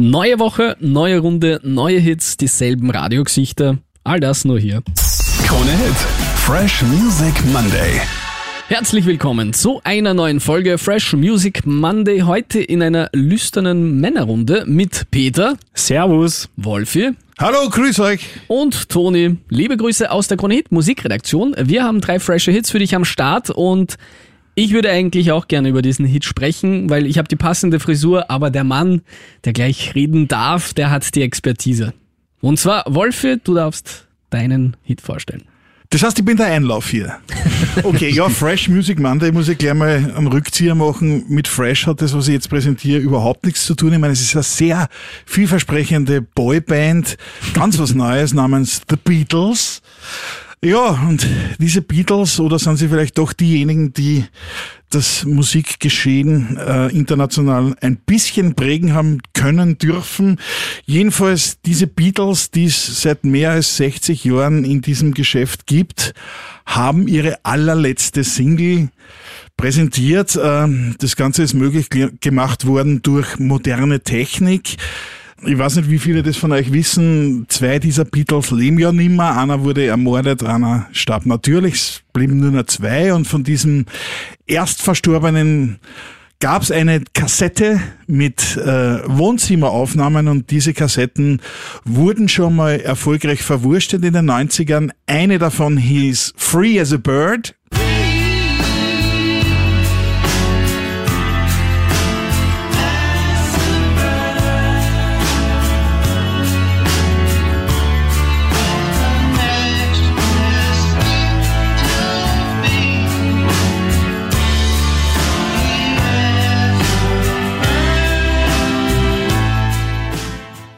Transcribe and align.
Neue 0.00 0.38
Woche, 0.38 0.76
neue 0.78 1.18
Runde, 1.18 1.58
neue 1.64 1.98
Hits, 1.98 2.36
dieselben 2.36 2.88
Radiogesichter. 2.88 3.78
All 4.04 4.20
das 4.20 4.44
nur 4.44 4.60
hier. 4.60 4.80
Krone 5.44 5.72
Hit. 5.72 5.96
Fresh 6.36 6.82
Music 6.82 7.34
Monday. 7.52 8.00
Herzlich 8.68 9.06
willkommen 9.06 9.52
zu 9.52 9.80
einer 9.82 10.14
neuen 10.14 10.38
Folge 10.38 10.78
Fresh 10.78 11.14
Music 11.14 11.66
Monday. 11.66 12.20
Heute 12.20 12.60
in 12.60 12.80
einer 12.80 13.08
lüsternen 13.12 14.00
Männerrunde 14.00 14.62
mit 14.68 15.10
Peter, 15.10 15.56
Servus. 15.74 16.48
Wolfi 16.56 17.10
Hallo, 17.40 17.68
grüß 17.68 17.98
euch. 17.98 18.20
und 18.46 18.88
Toni. 18.88 19.36
Liebe 19.48 19.76
Grüße 19.76 20.12
aus 20.12 20.28
der 20.28 20.36
Krone 20.36 20.54
Hit 20.54 20.70
Musikredaktion. 20.70 21.56
Wir 21.60 21.82
haben 21.82 22.00
drei 22.00 22.20
frische 22.20 22.52
Hits 22.52 22.70
für 22.70 22.78
dich 22.78 22.94
am 22.94 23.04
Start 23.04 23.50
und 23.50 23.96
ich 24.58 24.72
würde 24.72 24.90
eigentlich 24.90 25.30
auch 25.30 25.46
gerne 25.46 25.68
über 25.68 25.82
diesen 25.82 26.04
Hit 26.04 26.24
sprechen, 26.24 26.90
weil 26.90 27.06
ich 27.06 27.16
habe 27.18 27.28
die 27.28 27.36
passende 27.36 27.78
Frisur, 27.78 28.28
aber 28.28 28.50
der 28.50 28.64
Mann, 28.64 29.02
der 29.44 29.52
gleich 29.52 29.94
reden 29.94 30.26
darf, 30.26 30.74
der 30.74 30.90
hat 30.90 31.14
die 31.14 31.22
Expertise. 31.22 31.94
Und 32.40 32.58
zwar, 32.58 32.82
Wolfi, 32.88 33.36
du 33.42 33.54
darfst 33.54 34.08
deinen 34.30 34.76
Hit 34.82 35.00
vorstellen. 35.00 35.44
Das 35.90 36.02
heißt, 36.02 36.18
ich 36.18 36.24
bin 36.24 36.36
der 36.36 36.46
Einlauf 36.46 36.90
hier. 36.90 37.18
Okay, 37.82 38.10
ja, 38.10 38.28
Fresh 38.28 38.68
Music 38.68 38.98
Monday 38.98 39.30
muss 39.30 39.48
ich 39.48 39.56
gleich 39.56 39.74
mal 39.74 40.12
einen 40.16 40.26
Rückzieher 40.26 40.74
machen. 40.74 41.24
Mit 41.28 41.46
Fresh 41.46 41.86
hat 41.86 42.02
das, 42.02 42.12
was 42.12 42.26
ich 42.26 42.34
jetzt 42.34 42.50
präsentiere, 42.50 42.98
überhaupt 42.98 43.46
nichts 43.46 43.64
zu 43.64 43.74
tun. 43.74 43.92
Ich 43.92 43.98
meine, 43.98 44.12
es 44.12 44.20
ist 44.20 44.34
eine 44.34 44.42
sehr 44.42 44.88
vielversprechende 45.24 46.20
Boyband, 46.20 47.16
ganz 47.54 47.78
was 47.78 47.94
Neues 47.94 48.34
namens 48.34 48.82
The 48.90 48.96
Beatles. 48.96 49.82
Ja, 50.64 50.88
und 51.08 51.24
diese 51.58 51.82
Beatles, 51.82 52.40
oder 52.40 52.58
sind 52.58 52.78
sie 52.78 52.88
vielleicht 52.88 53.16
doch 53.18 53.32
diejenigen, 53.32 53.92
die 53.92 54.24
das 54.90 55.24
Musikgeschehen 55.24 56.56
äh, 56.56 56.88
international 56.88 57.76
ein 57.80 57.96
bisschen 57.96 58.54
prägen 58.54 58.92
haben 58.92 59.20
können, 59.34 59.78
dürfen. 59.78 60.40
Jedenfalls 60.84 61.60
diese 61.60 61.86
Beatles, 61.86 62.50
die 62.50 62.64
es 62.64 63.02
seit 63.02 63.22
mehr 63.24 63.52
als 63.52 63.76
60 63.76 64.24
Jahren 64.24 64.64
in 64.64 64.80
diesem 64.82 65.14
Geschäft 65.14 65.66
gibt, 65.66 66.12
haben 66.66 67.06
ihre 67.06 67.38
allerletzte 67.44 68.24
Single 68.24 68.88
präsentiert. 69.56 70.36
Ähm, 70.42 70.96
Das 70.98 71.14
Ganze 71.14 71.42
ist 71.44 71.54
möglich 71.54 71.88
ge- 71.90 72.10
gemacht 72.20 72.66
worden 72.66 73.00
durch 73.02 73.38
moderne 73.38 74.00
Technik. 74.00 74.76
Ich 75.44 75.56
weiß 75.56 75.76
nicht, 75.76 75.90
wie 75.90 75.98
viele 75.98 76.22
das 76.22 76.36
von 76.36 76.52
euch 76.52 76.72
wissen. 76.72 77.46
Zwei 77.48 77.78
dieser 77.78 78.04
Beatles 78.04 78.50
leben 78.50 78.78
ja 78.78 78.90
nimmer. 78.90 79.36
Einer 79.36 79.62
wurde 79.62 79.86
ermordet, 79.86 80.42
einer 80.42 80.88
starb 80.92 81.26
natürlich. 81.26 81.74
Es 81.74 82.02
blieben 82.12 82.38
nur 82.38 82.50
noch 82.50 82.66
zwei. 82.66 83.14
Und 83.14 83.26
von 83.26 83.44
diesem 83.44 83.86
Erstverstorbenen 84.46 85.78
gab 86.40 86.62
es 86.62 86.70
eine 86.70 87.02
Kassette 87.14 87.80
mit 88.06 88.56
äh, 88.56 89.08
Wohnzimmeraufnahmen 89.08 90.28
und 90.28 90.50
diese 90.50 90.72
Kassetten 90.72 91.40
wurden 91.84 92.28
schon 92.28 92.56
mal 92.56 92.80
erfolgreich 92.80 93.42
verwurstet 93.42 94.04
in 94.04 94.14
den 94.14 94.30
90ern. 94.30 94.90
Eine 95.06 95.38
davon 95.38 95.76
hieß 95.76 96.34
Free 96.36 96.80
as 96.80 96.92
a 96.92 96.96
Bird. 96.96 97.54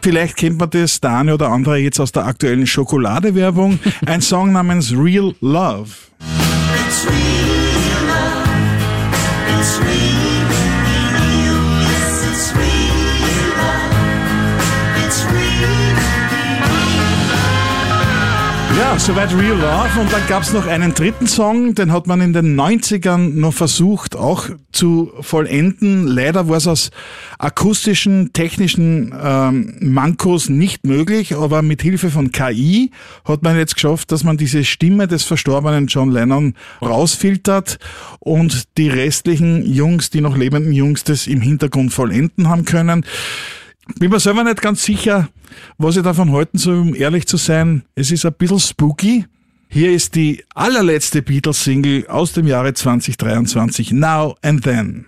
Vielleicht 0.02 0.36
kennt 0.36 0.58
man 0.58 0.70
das, 0.70 1.00
der 1.00 1.16
eine 1.18 1.34
oder 1.34 1.50
andere 1.50 1.76
jetzt 1.76 2.00
aus 2.00 2.12
der 2.12 2.24
aktuellen 2.24 2.66
Schokoladewerbung. 2.66 3.78
Ein 4.06 4.22
Song 4.22 4.52
namens 4.52 4.92
Real 4.92 5.34
Love. 5.40 5.90
Ja, 18.80 18.98
soweit 18.98 19.30
Real 19.34 19.58
Love. 19.58 20.00
Und 20.00 20.10
dann 20.10 20.26
gab's 20.26 20.54
noch 20.54 20.66
einen 20.66 20.94
dritten 20.94 21.26
Song, 21.26 21.74
den 21.74 21.92
hat 21.92 22.06
man 22.06 22.22
in 22.22 22.32
den 22.32 22.58
90ern 22.58 23.34
noch 23.34 23.52
versucht 23.52 24.16
auch 24.16 24.48
zu 24.72 25.12
vollenden. 25.20 26.06
Leider 26.06 26.48
war 26.48 26.56
es 26.56 26.66
aus 26.66 26.90
akustischen, 27.38 28.32
technischen 28.32 29.14
ähm, 29.22 29.74
Mankos 29.80 30.48
nicht 30.48 30.86
möglich, 30.86 31.36
aber 31.36 31.60
mit 31.60 31.82
Hilfe 31.82 32.08
von 32.08 32.32
KI 32.32 32.90
hat 33.26 33.42
man 33.42 33.58
jetzt 33.58 33.74
geschafft, 33.74 34.12
dass 34.12 34.24
man 34.24 34.38
diese 34.38 34.64
Stimme 34.64 35.06
des 35.06 35.24
verstorbenen 35.24 35.86
John 35.86 36.10
Lennon 36.10 36.54
rausfiltert 36.80 37.78
und 38.18 38.78
die 38.78 38.88
restlichen 38.88 39.62
Jungs, 39.70 40.08
die 40.08 40.22
noch 40.22 40.38
lebenden 40.38 40.72
Jungs, 40.72 41.04
das 41.04 41.26
im 41.26 41.42
Hintergrund 41.42 41.92
vollenden 41.92 42.48
haben 42.48 42.64
können. 42.64 43.04
Bin 43.98 44.10
mir 44.10 44.20
selber 44.20 44.44
nicht 44.44 44.62
ganz 44.62 44.84
sicher, 44.84 45.28
was 45.78 45.96
ich 45.96 46.02
davon 46.02 46.32
halten 46.32 46.58
soll, 46.58 46.78
um 46.78 46.94
ehrlich 46.94 47.26
zu 47.26 47.36
sein. 47.36 47.82
Es 47.94 48.10
ist 48.10 48.24
ein 48.24 48.34
bisschen 48.34 48.60
spooky. 48.60 49.26
Hier 49.68 49.92
ist 49.92 50.16
die 50.16 50.44
allerletzte 50.54 51.22
Beatles-Single 51.22 52.08
aus 52.08 52.32
dem 52.32 52.46
Jahre 52.46 52.74
2023, 52.74 53.92
Now 53.92 54.34
and 54.42 54.64
Then. 54.64 55.06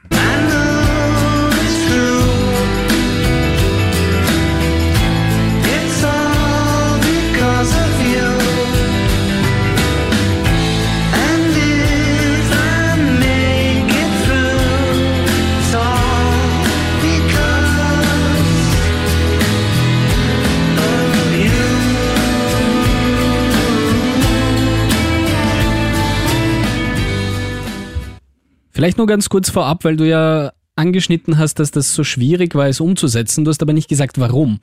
Vielleicht 28.82 28.98
nur 28.98 29.06
ganz 29.06 29.28
kurz 29.28 29.48
vorab, 29.48 29.84
weil 29.84 29.94
du 29.94 30.04
ja 30.08 30.50
angeschnitten 30.74 31.38
hast, 31.38 31.60
dass 31.60 31.70
das 31.70 31.94
so 31.94 32.02
schwierig 32.02 32.56
war, 32.56 32.66
es 32.66 32.80
umzusetzen. 32.80 33.44
Du 33.44 33.50
hast 33.50 33.62
aber 33.62 33.72
nicht 33.72 33.88
gesagt, 33.88 34.18
warum. 34.18 34.58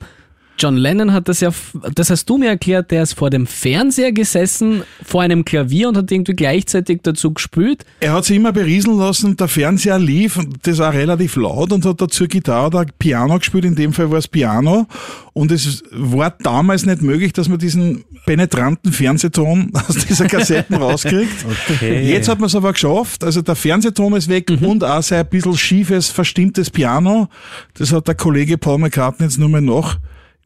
John 0.60 0.76
Lennon 0.76 1.14
hat 1.14 1.26
das 1.26 1.40
ja, 1.40 1.50
das 1.94 2.10
hast 2.10 2.26
du 2.26 2.36
mir 2.36 2.48
erklärt, 2.48 2.90
der 2.90 3.02
ist 3.02 3.14
vor 3.14 3.30
dem 3.30 3.46
Fernseher 3.46 4.12
gesessen, 4.12 4.82
vor 5.02 5.22
einem 5.22 5.46
Klavier 5.46 5.88
und 5.88 5.96
hat 5.96 6.12
irgendwie 6.12 6.34
gleichzeitig 6.34 7.00
dazu 7.02 7.32
gespielt. 7.32 7.86
Er 8.00 8.12
hat 8.12 8.26
sich 8.26 8.36
immer 8.36 8.52
berieseln 8.52 8.98
lassen, 8.98 9.38
der 9.38 9.48
Fernseher 9.48 9.98
lief, 9.98 10.36
und 10.36 10.66
das 10.66 10.80
auch 10.80 10.92
relativ 10.92 11.36
laut 11.36 11.72
und 11.72 11.86
hat 11.86 12.02
dazu 12.02 12.28
Gitarre 12.28 12.66
oder 12.66 12.86
Piano 12.98 13.38
gespielt, 13.38 13.64
in 13.64 13.74
dem 13.74 13.94
Fall 13.94 14.10
war 14.10 14.18
es 14.18 14.28
Piano. 14.28 14.86
Und 15.32 15.50
es 15.50 15.82
war 15.92 16.34
damals 16.42 16.84
nicht 16.84 17.00
möglich, 17.00 17.32
dass 17.32 17.48
man 17.48 17.58
diesen 17.58 18.04
penetranten 18.26 18.92
Fernsehton 18.92 19.72
aus 19.88 19.94
dieser 19.94 20.26
Kassetten 20.26 20.76
rauskriegt. 20.76 21.46
Okay. 21.70 22.10
Jetzt 22.10 22.28
hat 22.28 22.40
man 22.40 22.48
es 22.48 22.54
aber 22.54 22.72
geschafft. 22.72 23.22
Also 23.22 23.42
der 23.42 23.54
Fernsehton 23.54 24.14
ist 24.14 24.28
weg 24.28 24.50
und 24.60 24.82
auch 24.82 25.02
sein 25.02 25.20
ein 25.20 25.28
bisschen 25.28 25.56
schiefes, 25.56 26.08
verstimmtes 26.08 26.68
Piano. 26.70 27.28
Das 27.74 27.92
hat 27.92 28.08
der 28.08 28.14
Kollege 28.14 28.58
Paul 28.58 28.78
McCartney 28.78 29.26
jetzt 29.26 29.38
nur 29.38 29.48
mal 29.48 29.60
noch 29.60 29.96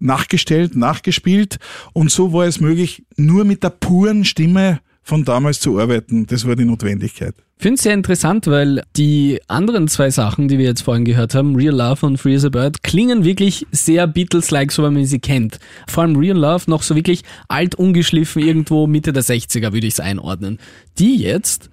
nachgestellt, 0.04 0.76
nachgespielt. 0.76 1.59
Und 1.92 2.10
so 2.10 2.32
war 2.32 2.47
es 2.47 2.60
möglich, 2.60 3.04
nur 3.16 3.44
mit 3.44 3.62
der 3.62 3.70
puren 3.70 4.25
Stimme 4.25 4.81
von 5.03 5.25
damals 5.25 5.60
zu 5.60 5.78
arbeiten. 5.78 6.26
Das 6.26 6.47
war 6.47 6.56
die 6.56 6.65
Notwendigkeit. 6.65 7.34
Finde 7.56 7.76
es 7.76 7.82
sehr 7.82 7.94
interessant, 7.94 8.47
weil 8.47 8.82
die 8.97 9.41
anderen 9.48 9.87
zwei 9.87 10.10
Sachen, 10.10 10.48
die 10.48 10.59
wir 10.59 10.65
jetzt 10.65 10.82
vorhin 10.82 11.04
gehört 11.04 11.34
haben, 11.34 11.54
Real 11.54 11.75
Love 11.75 12.04
und 12.04 12.19
Free 12.19 12.34
as 12.34 12.44
a 12.44 12.48
Bird, 12.48 12.82
klingen 12.82 13.25
wirklich 13.25 13.66
sehr 13.70 14.06
Beatles-like, 14.06 14.72
so 14.72 14.82
wie 14.82 14.91
man 14.91 15.04
sie 15.04 15.21
kennt. 15.21 15.59
Vor 15.86 16.03
allem 16.03 16.16
Real 16.16 16.36
Love 16.36 16.65
noch 16.68 16.83
so 16.83 16.97
wirklich 16.97 17.22
alt, 17.48 17.74
ungeschliffen, 17.74 18.42
irgendwo 18.42 18.86
Mitte 18.86 19.12
der 19.12 19.22
60er 19.22 19.72
würde 19.72 19.86
ich 19.86 19.95
es 19.95 20.00
einordnen. 20.00 20.59
Die 20.98 21.16
jetzt, 21.16 21.71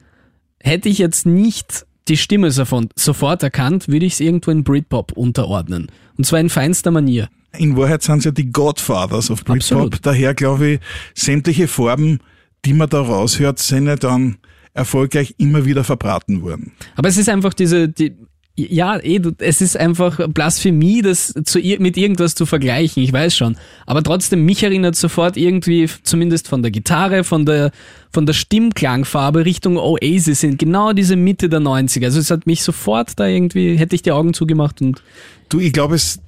hätte 0.59 0.87
ich 0.87 0.99
jetzt 0.99 1.25
nicht 1.25 1.85
die 2.07 2.17
Stimme 2.17 2.51
davon 2.51 2.89
sofort 2.95 3.41
erkannt, 3.41 3.87
würde 3.87 4.05
ich 4.05 4.13
es 4.13 4.19
irgendwo 4.19 4.51
in 4.51 4.63
Britpop 4.63 5.13
unterordnen. 5.13 5.87
Und 6.17 6.25
zwar 6.25 6.39
in 6.39 6.49
feinster 6.49 6.91
Manier. 6.91 7.29
In 7.57 7.75
Wahrheit 7.75 8.01
sind 8.03 8.19
es 8.19 8.25
ja 8.25 8.31
die 8.31 8.51
Godfathers 8.51 9.29
of 9.29 9.43
Britpop. 9.43 10.01
Daher 10.01 10.33
glaube 10.33 10.67
ich, 10.67 10.79
sämtliche 11.13 11.67
Farben, 11.67 12.19
die 12.65 12.73
man 12.73 12.89
da 12.89 13.01
raushört, 13.01 13.59
sind 13.59 13.87
ja 13.87 13.95
dann 13.95 14.37
erfolgreich 14.73 15.35
immer 15.37 15.65
wieder 15.65 15.83
verbraten 15.83 16.41
worden. 16.41 16.71
Aber 16.95 17.09
es 17.09 17.17
ist 17.17 17.27
einfach 17.27 17.53
diese, 17.53 17.89
die, 17.89 18.15
ja, 18.55 18.97
eh, 18.97 19.19
es 19.39 19.61
ist 19.61 19.77
einfach 19.77 20.27
Blasphemie, 20.29 21.01
das 21.01 21.33
zu, 21.45 21.59
mit 21.79 21.97
irgendwas 21.97 22.35
zu 22.35 22.45
vergleichen, 22.45 23.01
ich 23.01 23.13
weiß 23.13 23.35
schon. 23.35 23.57
Aber 23.85 24.03
trotzdem, 24.03 24.45
mich 24.45 24.63
erinnert 24.63 24.95
sofort 24.95 25.37
irgendwie, 25.37 25.89
zumindest 26.03 26.47
von 26.47 26.61
der 26.61 26.71
Gitarre, 26.71 27.23
von 27.23 27.45
der, 27.45 27.71
von 28.11 28.25
der 28.25 28.33
Stimmklangfarbe 28.33 29.45
Richtung 29.45 29.77
Oasis 29.77 30.43
in 30.43 30.57
genau 30.57 30.93
diese 30.93 31.15
Mitte 31.15 31.49
der 31.49 31.61
90er. 31.61 32.05
Also 32.05 32.19
es 32.19 32.29
hat 32.29 32.45
mich 32.45 32.63
sofort 32.63 33.19
da 33.19 33.27
irgendwie, 33.27 33.77
hätte 33.77 33.95
ich 33.95 34.01
die 34.01 34.11
Augen 34.11 34.33
zugemacht 34.33 34.81
und 34.81 35.01
Du, 35.49 35.59
ich 35.59 35.73
glaube, 35.73 35.95
es 35.95 36.19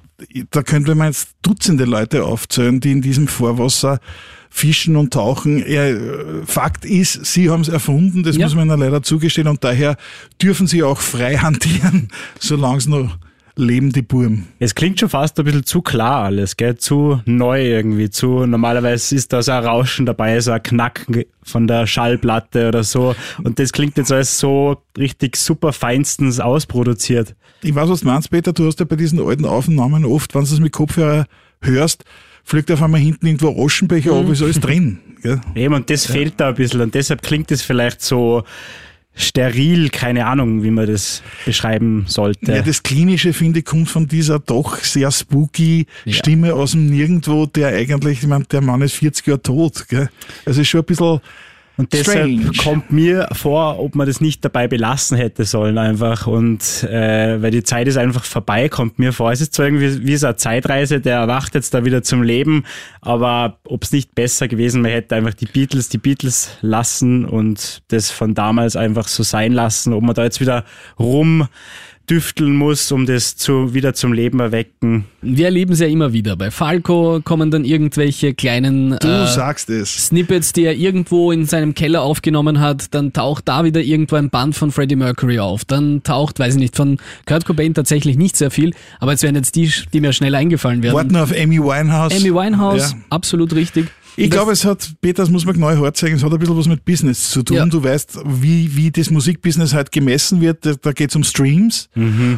da 0.50 0.62
könnte 0.62 0.94
man 0.94 1.08
jetzt 1.08 1.30
Dutzende 1.42 1.84
Leute 1.84 2.24
aufzählen, 2.24 2.80
die 2.80 2.92
in 2.92 3.02
diesem 3.02 3.28
Vorwasser 3.28 3.98
fischen 4.50 4.96
und 4.96 5.12
tauchen. 5.12 5.60
Äh, 5.62 5.96
Fakt 6.46 6.84
ist, 6.84 7.24
sie 7.26 7.50
haben 7.50 7.62
es 7.62 7.68
erfunden, 7.68 8.22
das 8.22 8.36
Ja. 8.36 8.46
muss 8.46 8.54
man 8.54 8.68
ihnen 8.68 8.78
leider 8.78 9.02
zugestehen 9.02 9.48
und 9.48 9.64
daher 9.64 9.96
dürfen 10.40 10.66
sie 10.68 10.82
auch 10.84 11.00
frei 11.00 11.36
hantieren, 11.38 12.08
solange 12.38 12.78
es 12.78 12.86
noch 12.86 13.18
leben, 13.56 13.92
die 13.92 14.02
Burm. 14.02 14.46
Es 14.58 14.74
klingt 14.74 14.98
schon 15.00 15.08
fast 15.08 15.38
ein 15.38 15.44
bisschen 15.44 15.64
zu 15.64 15.82
klar 15.82 16.24
alles, 16.24 16.56
gell? 16.56 16.76
Zu 16.76 17.20
neu 17.24 17.64
irgendwie, 17.64 18.10
zu, 18.10 18.46
normalerweise 18.46 19.14
ist 19.14 19.32
da 19.32 19.42
so 19.42 19.52
ein 19.52 19.64
Rauschen 19.64 20.06
dabei, 20.06 20.40
so 20.40 20.52
ein 20.52 20.62
Knacken 20.62 21.24
von 21.42 21.66
der 21.66 21.86
Schallplatte 21.86 22.68
oder 22.68 22.82
so. 22.82 23.14
Und 23.42 23.58
das 23.58 23.72
klingt 23.72 23.96
jetzt 23.96 24.12
alles 24.12 24.38
so 24.38 24.82
richtig 24.98 25.36
super 25.36 25.72
feinstens 25.72 26.40
ausproduziert. 26.40 27.34
Ich 27.62 27.74
weiß, 27.74 27.88
was 27.88 28.00
du 28.00 28.06
meinst, 28.06 28.30
Peter, 28.30 28.52
du 28.52 28.66
hast 28.66 28.80
ja 28.80 28.86
bei 28.86 28.96
diesen 28.96 29.20
alten 29.20 29.44
Aufnahmen 29.44 30.04
oft, 30.04 30.34
wenn 30.34 30.44
du 30.44 30.52
es 30.52 30.60
mit 30.60 30.72
Kopfhörer 30.72 31.26
hörst, 31.62 32.04
fliegt 32.42 32.70
auf 32.70 32.82
einmal 32.82 33.00
hinten 33.00 33.26
irgendwo 33.26 33.48
ein 33.48 33.64
Aschenbecher 33.64 34.12
ab, 34.12 34.28
ist 34.28 34.42
alles 34.42 34.60
drin. 34.60 34.98
Gell? 35.22 35.40
Eben, 35.54 35.74
und 35.74 35.88
das 35.88 36.06
fehlt 36.06 36.34
da 36.38 36.50
ein 36.50 36.54
bisschen 36.54 36.82
und 36.82 36.94
deshalb 36.94 37.22
klingt 37.22 37.50
es 37.50 37.62
vielleicht 37.62 38.02
so 38.02 38.44
steril, 39.14 39.90
keine 39.90 40.26
Ahnung, 40.26 40.62
wie 40.62 40.70
man 40.70 40.86
das 40.86 41.22
beschreiben 41.44 42.04
sollte. 42.08 42.52
Ja, 42.52 42.62
das 42.62 42.82
Klinische, 42.82 43.32
finde 43.32 43.60
ich, 43.60 43.64
kommt 43.64 43.88
von 43.88 44.08
dieser 44.08 44.38
doch 44.38 44.78
sehr 44.78 45.10
spooky 45.10 45.86
Ja. 46.04 46.14
Stimme 46.14 46.54
aus 46.54 46.72
dem 46.72 46.86
Nirgendwo, 46.86 47.46
der 47.46 47.68
eigentlich, 47.68 48.22
ich 48.22 48.28
meine, 48.28 48.44
der 48.44 48.60
Mann 48.60 48.82
ist 48.82 48.94
40 48.94 49.26
Jahre 49.26 49.42
tot. 49.42 49.88
Gell? 49.88 50.10
Also 50.44 50.60
ist 50.60 50.68
schon 50.68 50.80
ein 50.80 50.86
bisschen, 50.86 51.20
Und 51.76 51.92
deshalb 51.92 52.30
Strange. 52.30 52.52
kommt 52.62 52.92
mir 52.92 53.28
vor, 53.32 53.80
ob 53.80 53.96
man 53.96 54.06
das 54.06 54.20
nicht 54.20 54.44
dabei 54.44 54.68
belassen 54.68 55.16
hätte 55.16 55.44
sollen 55.44 55.76
einfach. 55.76 56.28
Und 56.28 56.84
äh, 56.84 57.42
weil 57.42 57.50
die 57.50 57.64
Zeit 57.64 57.88
ist 57.88 57.96
einfach 57.96 58.24
vorbei, 58.24 58.68
kommt 58.68 59.00
mir 59.00 59.12
vor. 59.12 59.32
Es 59.32 59.40
ist 59.40 59.54
zwar 59.54 59.66
irgendwie 59.66 60.06
wie 60.06 60.16
so 60.16 60.28
eine 60.28 60.36
Zeitreise, 60.36 61.00
der 61.00 61.16
erwacht 61.16 61.54
jetzt 61.54 61.74
da 61.74 61.84
wieder 61.84 62.04
zum 62.04 62.22
Leben, 62.22 62.64
aber 63.00 63.58
ob 63.64 63.82
es 63.82 63.90
nicht 63.90 64.14
besser 64.14 64.46
gewesen 64.46 64.84
wäre, 64.84 64.96
hätte 64.96 65.16
einfach 65.16 65.34
die 65.34 65.46
Beatles 65.46 65.88
die 65.88 65.98
Beatles 65.98 66.50
lassen 66.60 67.24
und 67.24 67.82
das 67.88 68.10
von 68.10 68.34
damals 68.34 68.76
einfach 68.76 69.08
so 69.08 69.22
sein 69.22 69.52
lassen, 69.52 69.92
ob 69.92 70.02
man 70.02 70.14
da 70.14 70.24
jetzt 70.24 70.40
wieder 70.40 70.64
rumdüfteln 72.10 72.56
muss, 72.56 72.92
um 72.92 73.06
das 73.06 73.36
zu, 73.36 73.74
wieder 73.74 73.94
zum 73.94 74.12
Leben 74.12 74.40
erwecken. 74.40 75.04
Wir 75.22 75.46
erleben 75.46 75.72
es 75.72 75.80
ja 75.80 75.86
immer 75.86 76.12
wieder. 76.12 76.36
Bei 76.36 76.50
Falco 76.50 77.20
kommen 77.24 77.50
dann 77.50 77.64
irgendwelche 77.64 78.34
kleinen 78.34 78.96
du 79.00 79.08
äh, 79.08 79.26
sagst 79.26 79.70
es. 79.70 80.06
Snippets, 80.06 80.52
die 80.52 80.64
er 80.64 80.74
irgendwo 80.74 81.32
in 81.32 81.46
seinem 81.46 81.74
Keller 81.74 82.02
aufgenommen 82.02 82.60
hat, 82.60 82.94
dann 82.94 83.12
taucht 83.12 83.48
da 83.48 83.64
wieder 83.64 83.80
irgendwo 83.80 84.16
ein 84.16 84.30
Band 84.30 84.54
von 84.54 84.70
Freddie 84.70 84.96
Mercury 84.96 85.38
auf. 85.38 85.64
Dann 85.64 86.02
taucht, 86.02 86.38
weiß 86.38 86.54
ich 86.54 86.60
nicht, 86.60 86.76
von 86.76 86.98
Kurt 87.26 87.46
Cobain 87.46 87.74
tatsächlich 87.74 88.16
nicht 88.16 88.36
sehr 88.36 88.50
viel, 88.50 88.72
aber 89.00 89.12
jetzt 89.12 89.22
werden 89.22 89.36
jetzt 89.36 89.56
die, 89.56 89.70
die 89.92 90.00
mir 90.00 90.12
schnell 90.12 90.34
eingefallen 90.34 90.82
werden. 90.82 90.94
Warten 90.94 91.16
auf 91.16 91.32
Amy 91.32 91.58
Winehouse. 91.58 92.14
Amy 92.14 92.34
Winehouse, 92.34 92.92
Ja. 92.92 92.98
absolut 93.10 93.54
richtig. 93.54 93.86
Ich 94.16 94.30
glaube, 94.30 94.52
es 94.52 94.64
hat, 94.64 94.94
Peter, 95.00 95.22
das 95.22 95.30
muss 95.30 95.44
man 95.44 95.54
genau 95.54 95.68
hart 95.76 95.96
zeigen, 95.96 96.16
es 96.16 96.22
hat 96.22 96.32
ein 96.32 96.38
bisschen 96.38 96.56
was 96.56 96.68
mit 96.68 96.84
Business 96.84 97.30
zu 97.30 97.42
tun. 97.42 97.56
Ja. 97.56 97.66
Du 97.66 97.82
weißt, 97.82 98.20
wie, 98.24 98.76
wie 98.76 98.90
das 98.90 99.10
Musikbusiness 99.10 99.74
halt 99.74 99.90
gemessen 99.92 100.40
wird. 100.40 100.64
Da, 100.64 100.74
da 100.80 100.92
geht 100.92 101.10
es 101.10 101.16
um 101.16 101.24
Streams. 101.24 101.88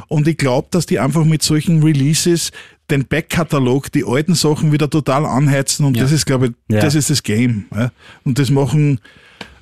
Und 0.08 0.26
ich 0.28 0.36
glaube, 0.38 0.68
dass 0.70 0.86
die 0.86 0.98
einfach 0.98 1.24
mit 1.24 1.42
solchen 1.42 1.82
Releases 1.82 2.50
den 2.90 3.04
Backkatalog, 3.06 3.90
die 3.92 4.04
alten 4.06 4.34
Sachen 4.34 4.72
wieder 4.72 4.88
total 4.88 5.26
anheizen. 5.26 5.84
Und 5.84 5.96
Ja. 5.96 6.04
das 6.04 6.12
ist, 6.12 6.24
glaube 6.24 6.46
ich, 6.46 6.52
Ja. 6.74 6.80
das 6.80 6.94
ist 6.94 7.10
das 7.10 7.22
Game. 7.22 7.64
Und 8.24 8.38
das 8.38 8.50
machen 8.50 9.00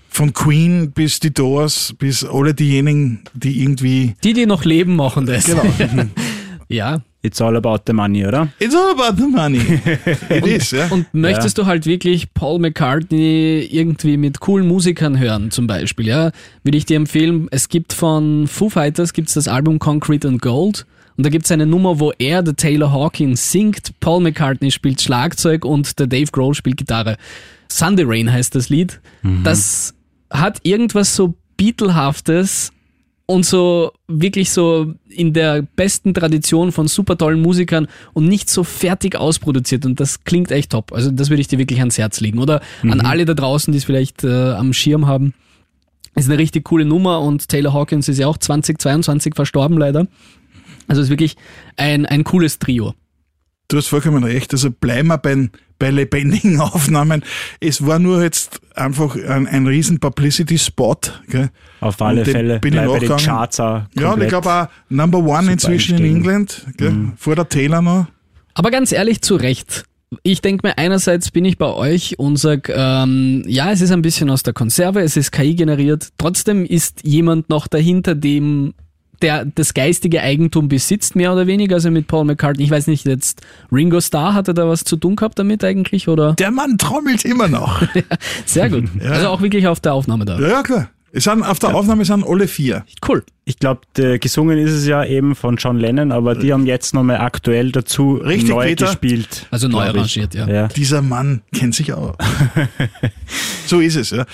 von 0.08 0.32
Queen 0.32 0.92
bis 0.92 1.18
die 1.18 1.34
Doors, 1.34 1.94
bis 1.98 2.22
alle 2.24 2.54
diejenigen, 2.54 3.22
die 3.34 3.62
irgendwie 3.62 4.14
die, 4.22 4.32
die 4.32 4.46
noch 4.46 4.64
leben, 4.64 4.94
machen 4.94 5.26
das. 5.26 5.44
Genau. 5.46 5.64
ja. 6.68 7.02
It's 7.24 7.40
all 7.40 7.56
about 7.56 7.84
the 7.86 7.94
money, 7.94 8.26
oder? 8.26 8.48
It's 8.58 8.74
all 8.74 8.90
about 8.90 9.16
the 9.16 9.26
money. 9.26 9.58
It 10.28 10.46
is, 10.46 10.72
ja. 10.72 10.88
Und 10.88 11.06
möchtest 11.14 11.56
du 11.56 11.64
halt 11.64 11.86
wirklich 11.86 12.34
Paul 12.34 12.58
McCartney 12.58 13.66
irgendwie 13.70 14.18
mit 14.18 14.40
coolen 14.40 14.68
Musikern 14.68 15.18
hören, 15.18 15.50
zum 15.50 15.66
Beispiel, 15.66 16.06
ja, 16.06 16.32
würde 16.64 16.76
ich 16.76 16.84
dir 16.84 16.96
empfehlen, 16.96 17.48
es 17.50 17.70
gibt 17.70 17.94
von 17.94 18.46
Foo 18.46 18.68
Fighters 18.68 19.14
gibt's 19.14 19.32
das 19.32 19.48
Album 19.48 19.78
Concrete 19.78 20.28
and 20.28 20.42
Gold 20.42 20.84
und 21.16 21.24
da 21.24 21.30
gibt's 21.30 21.50
eine 21.50 21.64
Nummer, 21.64 21.98
wo 21.98 22.12
er, 22.18 22.42
der 22.42 22.56
Taylor 22.56 22.92
Hawkins, 22.92 23.50
singt, 23.50 23.98
Paul 24.00 24.20
McCartney 24.20 24.70
spielt 24.70 25.00
Schlagzeug 25.00 25.64
und 25.64 25.98
der 25.98 26.06
Dave 26.06 26.30
Grohl 26.30 26.54
spielt 26.54 26.76
Gitarre. 26.76 27.16
Sunday 27.70 28.04
Rain 28.06 28.30
heißt 28.30 28.54
das 28.54 28.68
Lied. 28.68 29.00
Das 29.42 29.94
hat 30.30 30.58
irgendwas 30.62 31.16
so 31.16 31.34
Beatlehaftes 31.56 32.73
und 33.26 33.46
so 33.46 33.92
wirklich 34.06 34.50
so 34.50 34.94
in 35.08 35.32
der 35.32 35.62
besten 35.62 36.12
Tradition 36.12 36.72
von 36.72 36.88
super 36.88 37.16
tollen 37.16 37.40
Musikern 37.40 37.88
und 38.12 38.28
nicht 38.28 38.50
so 38.50 38.64
fertig 38.64 39.16
ausproduziert 39.16 39.86
und 39.86 39.98
das 39.98 40.24
klingt 40.24 40.50
echt 40.50 40.72
top. 40.72 40.92
Also 40.92 41.10
das 41.10 41.30
würde 41.30 41.40
ich 41.40 41.48
dir 41.48 41.58
wirklich 41.58 41.78
ans 41.78 41.96
Herz 41.96 42.20
legen 42.20 42.38
oder 42.38 42.60
an 42.82 43.00
alle 43.00 43.24
da 43.24 43.34
draußen, 43.34 43.72
die 43.72 43.78
es 43.78 43.84
vielleicht 43.84 44.24
äh, 44.24 44.52
am 44.52 44.72
Schirm 44.72 45.06
haben. 45.06 45.32
Ist 46.14 46.28
eine 46.28 46.38
richtig 46.38 46.64
coole 46.64 46.84
Nummer 46.84 47.20
und 47.20 47.48
Taylor 47.48 47.72
Hawkins 47.72 48.08
ist 48.08 48.18
ja 48.18 48.26
auch 48.26 48.36
2022 48.36 49.34
verstorben 49.34 49.78
leider. 49.78 50.06
Also 50.86 51.02
ist 51.02 51.10
wirklich 51.10 51.36
ein, 51.76 52.06
ein 52.06 52.24
cooles 52.24 52.58
Trio. 52.58 52.94
Du 53.68 53.78
hast 53.78 53.88
vollkommen 53.88 54.22
recht. 54.22 54.52
Also 54.52 54.70
bleiben 54.70 55.08
wir 55.08 55.18
bei, 55.18 55.48
bei 55.78 55.90
lebendigen 55.90 56.60
Aufnahmen. 56.60 57.24
Es 57.60 57.84
war 57.86 57.98
nur 57.98 58.22
jetzt 58.22 58.60
einfach 58.74 59.16
ein, 59.16 59.46
ein 59.46 59.66
riesen 59.66 59.98
Publicity-Spot. 60.00 60.96
Auf 61.80 62.00
alle 62.00 62.20
Und 62.22 62.30
Fälle. 62.30 62.60
bin 62.60 62.74
ich 62.74 62.80
bei 62.80 62.98
den. 62.98 63.16
Charts 63.16 63.60
auch 63.60 63.82
Ja, 63.98 64.12
und 64.12 64.22
ich 64.22 64.28
glaube 64.28 64.50
auch 64.50 64.66
Number 64.88 65.18
One 65.18 65.52
inzwischen 65.52 65.98
in. 65.98 66.16
England. 66.16 66.66
Gell? 66.76 67.12
Vor 67.16 67.36
der 67.36 67.48
Taylor 67.48 67.82
noch. 67.82 68.06
Aber 68.54 68.70
ganz 68.70 68.92
ehrlich, 68.92 69.20
zu 69.22 69.36
Recht. 69.36 69.84
Ich 70.22 70.40
denke 70.40 70.66
mir, 70.68 70.78
einerseits 70.78 71.32
bin 71.32 71.44
ich 71.44 71.58
bei 71.58 71.66
euch 71.66 72.18
und 72.20 72.36
sag, 72.36 72.68
ähm, 72.68 73.42
ja, 73.48 73.72
es 73.72 73.80
ist 73.80 73.90
ein 73.90 74.02
bisschen 74.02 74.30
aus 74.30 74.44
der 74.44 74.52
Konserve, 74.52 75.00
es 75.00 75.16
ist 75.16 75.32
KI 75.32 75.56
generiert. 75.56 76.10
Trotzdem 76.18 76.64
ist 76.64 77.00
jemand 77.02 77.48
noch 77.48 77.66
dahinter, 77.66 78.14
dem 78.14 78.74
der 79.22 79.44
das 79.44 79.74
geistige 79.74 80.20
Eigentum 80.20 80.68
besitzt, 80.68 81.16
mehr 81.16 81.32
oder 81.32 81.46
weniger, 81.46 81.76
also 81.76 81.90
mit 81.90 82.06
Paul 82.06 82.24
McCartney. 82.24 82.64
Ich 82.64 82.70
weiß 82.70 82.86
nicht, 82.86 83.06
jetzt 83.06 83.42
Ringo 83.72 84.00
Starr 84.00 84.34
hatte 84.34 84.54
da 84.54 84.68
was 84.68 84.84
zu 84.84 84.96
tun 84.96 85.16
gehabt 85.16 85.38
damit 85.38 85.64
eigentlich, 85.64 86.08
oder? 86.08 86.34
Der 86.34 86.50
Mann 86.50 86.78
trommelt 86.78 87.24
immer 87.24 87.48
noch. 87.48 87.82
Sehr 88.46 88.70
gut. 88.70 88.84
Also 89.02 89.28
auch 89.28 89.40
wirklich 89.40 89.66
auf 89.66 89.80
der 89.80 89.94
Aufnahme 89.94 90.24
da. 90.24 90.38
ja, 90.38 90.48
ja, 90.48 90.62
klar. 90.62 90.88
Es 91.16 91.24
sind, 91.24 91.44
auf 91.44 91.60
der 91.60 91.76
Aufnahme 91.76 92.04
sind 92.04 92.26
alle 92.26 92.48
vier. 92.48 92.84
Cool. 93.06 93.22
Ich 93.44 93.60
glaube, 93.60 93.82
gesungen 94.18 94.58
ist 94.58 94.72
es 94.72 94.84
ja 94.84 95.04
eben 95.04 95.36
von 95.36 95.56
John 95.56 95.78
Lennon, 95.78 96.10
aber 96.10 96.34
die 96.34 96.52
haben 96.52 96.66
jetzt 96.66 96.92
nochmal 96.92 97.18
aktuell 97.18 97.70
dazu 97.70 98.14
Richtig, 98.14 98.48
neu 98.50 98.66
Peter? 98.66 98.86
gespielt. 98.86 99.46
Also 99.52 99.68
neu 99.68 99.84
arrangiert, 99.84 100.34
ja. 100.34 100.48
Ja, 100.48 100.68
Dieser 100.68 101.02
Mann 101.02 101.42
kennt 101.54 101.76
sich 101.76 101.92
auch. 101.92 102.16
so 103.66 103.78
ist 103.78 103.94
es, 103.94 104.10
ja. 104.10 104.26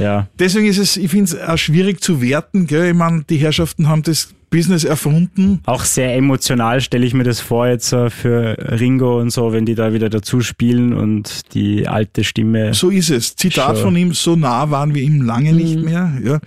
ja. 0.00 0.28
Deswegen 0.38 0.66
ist 0.66 0.78
es, 0.78 0.96
ich 0.96 1.10
finde 1.10 1.24
es 1.24 1.38
auch 1.38 1.58
schwierig 1.58 2.00
zu 2.00 2.22
werten. 2.22 2.66
Gell? 2.66 2.92
Ich 2.92 2.96
meine, 2.96 3.24
die 3.24 3.36
Herrschaften 3.36 3.90
haben 3.90 4.02
das 4.02 4.32
Business 4.52 4.84
erfunden. 4.84 5.60
Auch 5.64 5.84
sehr 5.84 6.14
emotional 6.14 6.80
stelle 6.80 7.04
ich 7.06 7.14
mir 7.14 7.24
das 7.24 7.40
vor 7.40 7.66
jetzt 7.66 7.92
äh, 7.92 8.10
für 8.10 8.56
Ringo 8.78 9.18
und 9.18 9.30
so, 9.30 9.52
wenn 9.52 9.64
die 9.66 9.74
da 9.74 9.92
wieder 9.92 10.10
dazu 10.10 10.42
spielen 10.42 10.92
und 10.92 11.54
die 11.54 11.88
alte 11.88 12.22
Stimme. 12.22 12.74
So 12.74 12.90
ist 12.90 13.10
es. 13.10 13.34
Zitat 13.34 13.76
Schon. 13.76 13.84
von 13.84 13.96
ihm, 13.96 14.12
so 14.12 14.36
nah 14.36 14.70
waren 14.70 14.94
wir 14.94 15.02
ihm 15.02 15.22
lange 15.22 15.52
nicht 15.54 15.82
mehr. 15.82 16.12
Ja. 16.22 16.38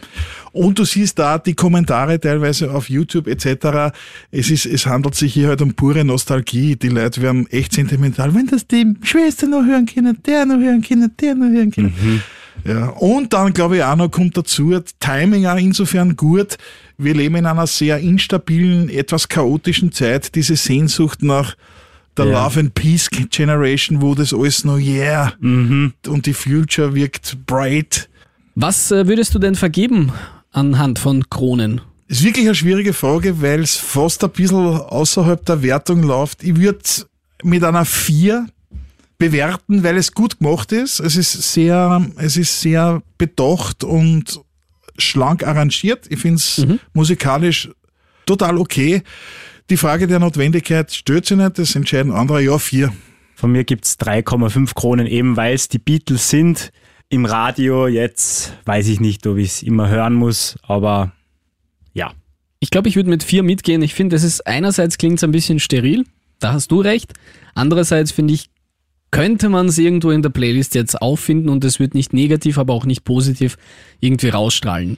Und 0.53 0.79
du 0.79 0.85
siehst 0.85 1.19
da 1.19 1.37
die 1.37 1.55
Kommentare 1.55 2.19
teilweise 2.19 2.71
auf 2.71 2.89
YouTube 2.89 3.27
etc. 3.27 3.93
Es, 4.31 4.49
ist, 4.49 4.65
es 4.65 4.85
handelt 4.85 5.15
sich 5.15 5.33
hier 5.33 5.49
halt 5.49 5.61
um 5.61 5.73
pure 5.73 6.05
Nostalgie. 6.05 6.75
Die 6.75 6.87
Leute 6.87 7.21
werden 7.21 7.47
echt 7.49 7.73
sentimental. 7.73 8.33
Wenn 8.33 8.47
das 8.47 8.67
die 8.67 8.93
Schwester 9.01 9.47
noch 9.47 9.65
hören 9.65 9.85
können, 9.87 10.17
der 10.25 10.45
noch 10.45 10.59
hören 10.59 10.81
können, 10.81 11.11
der 11.19 11.35
noch 11.35 11.49
hören 11.49 11.71
können. 11.71 12.21
Ja. 12.63 12.89
Und 12.89 13.33
dann 13.33 13.53
glaube 13.53 13.77
ich 13.77 13.83
auch 13.83 13.95
noch 13.95 14.09
kommt 14.09 14.37
dazu, 14.37 14.79
Timing 14.99 15.45
auch 15.45 15.57
insofern 15.57 16.15
gut. 16.15 16.57
Wir 16.97 17.13
leben 17.13 17.35
in 17.35 17.45
einer 17.45 17.67
sehr 17.67 17.99
instabilen, 17.99 18.89
etwas 18.89 19.27
chaotischen 19.27 19.91
Zeit. 19.91 20.33
Diese 20.35 20.55
Sehnsucht 20.55 21.21
nach 21.21 21.55
der 22.17 22.25
Ja. 22.27 22.45
Love 22.45 22.61
and 22.61 22.73
Peace 22.73 23.09
Generation, 23.29 24.01
wo 24.01 24.15
das 24.15 24.33
alles 24.33 24.63
noch 24.63 24.77
yeah 24.77 25.33
und 25.41 26.25
die 26.25 26.33
Future 26.33 26.95
wirkt 26.95 27.37
bright. 27.45 28.09
Was 28.55 28.89
äh, 28.91 29.07
würdest 29.07 29.35
du 29.35 29.39
denn 29.39 29.55
vergeben 29.55 30.13
anhand 30.51 30.97
von 30.97 31.29
Kronen? 31.29 31.81
Ist 32.07 32.23
wirklich 32.23 32.45
eine 32.45 32.55
schwierige 32.55 32.93
Frage, 32.93 33.41
weil 33.41 33.61
es 33.61 33.75
fast 33.75 34.23
ein 34.23 34.29
bisschen 34.29 34.55
außerhalb 34.57 35.45
der 35.45 35.61
Wertung 35.61 36.03
läuft. 36.03 36.43
Ich 36.43 36.55
würde 36.55 36.79
mit 37.43 37.63
einer 37.63 37.83
4 37.83 38.47
bewerten, 39.17 39.83
weil 39.83 39.97
es 39.97 40.13
gut 40.13 40.39
gemacht 40.39 40.71
ist. 40.71 40.99
Es 40.99 41.15
ist 41.15 41.53
sehr, 41.53 42.05
es 42.17 42.37
ist 42.37 42.61
sehr 42.61 43.01
bedacht 43.17 43.83
und 43.83 44.41
schlank 44.97 45.45
arrangiert. 45.45 46.05
Ich 46.09 46.19
finde 46.19 46.37
es 46.37 46.65
musikalisch 46.93 47.69
total 48.25 48.57
okay. 48.57 49.03
Die 49.69 49.77
Frage 49.77 50.07
der 50.07 50.19
Notwendigkeit 50.19 50.93
stört 50.93 51.25
sich 51.25 51.37
nicht, 51.37 51.57
das 51.57 51.75
entscheiden 51.75 52.11
andere. 52.11 52.41
Ja, 52.41 52.57
4. 52.57 52.93
Von 53.35 53.51
mir 53.51 53.63
gibt's 53.63 53.97
3,5 53.99 54.73
Kronen, 54.75 55.07
eben 55.07 55.35
weil 55.37 55.55
es 55.55 55.67
die 55.67 55.79
Beatles 55.79 56.29
sind. 56.29 56.71
Im 57.09 57.25
Radio 57.25 57.87
jetzt 57.87 58.53
weiß 58.65 58.87
ich 58.87 58.99
nicht, 58.99 59.25
ob 59.27 59.37
ich 59.37 59.47
es 59.49 59.63
immer 59.63 59.89
hören 59.89 60.13
muss, 60.13 60.57
aber 60.63 61.11
ja. 61.93 62.13
Ich 62.59 62.69
glaube, 62.69 62.89
ich 62.89 62.95
würde 62.95 63.09
mit 63.09 63.23
vier 63.23 63.43
mitgehen. 63.43 63.81
Ich 63.81 63.93
finde, 63.93 64.15
es 64.15 64.23
ist 64.23 64.47
einerseits 64.47 64.97
klingt 64.97 65.19
es 65.19 65.23
ein 65.23 65.31
bisschen 65.31 65.59
steril. 65.59 66.05
da 66.39 66.53
hast 66.53 66.71
du 66.71 66.81
recht. 66.81 67.13
Andererseits 67.53 68.11
finde 68.11 68.33
ich, 68.33 68.49
könnte 69.15 69.49
man 69.49 69.67
es 69.67 69.77
irgendwo 69.77 70.11
in 70.11 70.21
der 70.21 70.29
Playlist 70.29 70.75
jetzt 70.75 71.01
auffinden 71.01 71.49
und 71.49 71.63
es 71.63 71.79
wird 71.79 71.93
nicht 71.93 72.13
negativ, 72.13 72.57
aber 72.57 72.73
auch 72.73 72.85
nicht 72.85 73.05
positiv 73.05 73.57
irgendwie 74.01 74.29
rausstrahlen. 74.29 74.97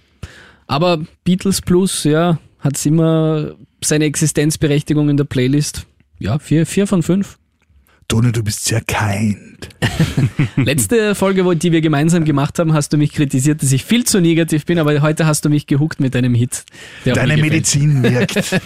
Aber 0.66 1.02
Beatles 1.24 1.62
Plus, 1.62 2.04
ja, 2.04 2.40
hat 2.60 2.84
immer 2.86 3.56
seine 3.84 4.06
Existenzberechtigung 4.06 5.10
in 5.10 5.18
der 5.18 5.24
Playlist. 5.24 5.86
Ja, 6.20 6.40
vier, 6.40 6.66
vier 6.66 6.88
von 6.88 7.04
fünf. 7.04 7.38
Toni, 8.08 8.32
du 8.32 8.42
bist 8.42 8.66
sehr 8.66 8.82
kind. 8.82 9.70
Letzte 10.56 11.14
Folge, 11.14 11.56
die 11.56 11.72
wir 11.72 11.82
gemeinsam 11.82 12.24
gemacht 12.24 12.58
haben, 12.58 12.74
hast 12.74 12.94
du 12.94 12.98
mich 12.98 13.12
kritisiert, 13.12 13.62
dass 13.62 13.72
ich 13.72 13.84
viel 13.84 14.06
zu 14.06 14.22
negativ 14.22 14.66
bin, 14.66 14.80
aber 14.80 15.02
heute 15.02 15.26
hast 15.26 15.46
du 15.46 15.50
mich 15.50 15.68
gehuckt 15.68 16.00
mit 16.00 16.16
deinem 16.16 16.34
Hit. 16.34 16.64
Deine. 17.04 17.38
Medizin 17.38 18.02
wirkt. 18.02 18.36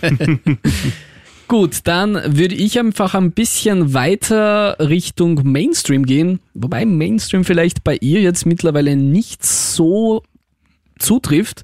Gut, 1.51 1.79
dann 1.84 2.13
würde 2.38 2.55
ich 2.55 2.79
einfach 2.79 3.13
ein 3.13 3.34
bisschen 3.34 3.93
weiter 3.93 4.77
Richtung 4.79 5.41
Mainstream 5.43 6.05
gehen, 6.05 6.39
wobei 6.53 6.86
Mainstream 6.86 7.43
vielleicht 7.43 7.84
bei 7.84 7.98
ihr 8.00 8.22
jetzt 8.22 8.46
mittlerweile 8.46 8.96
nicht 8.96 9.46
so 9.46 10.24
zutrifft. 10.98 11.63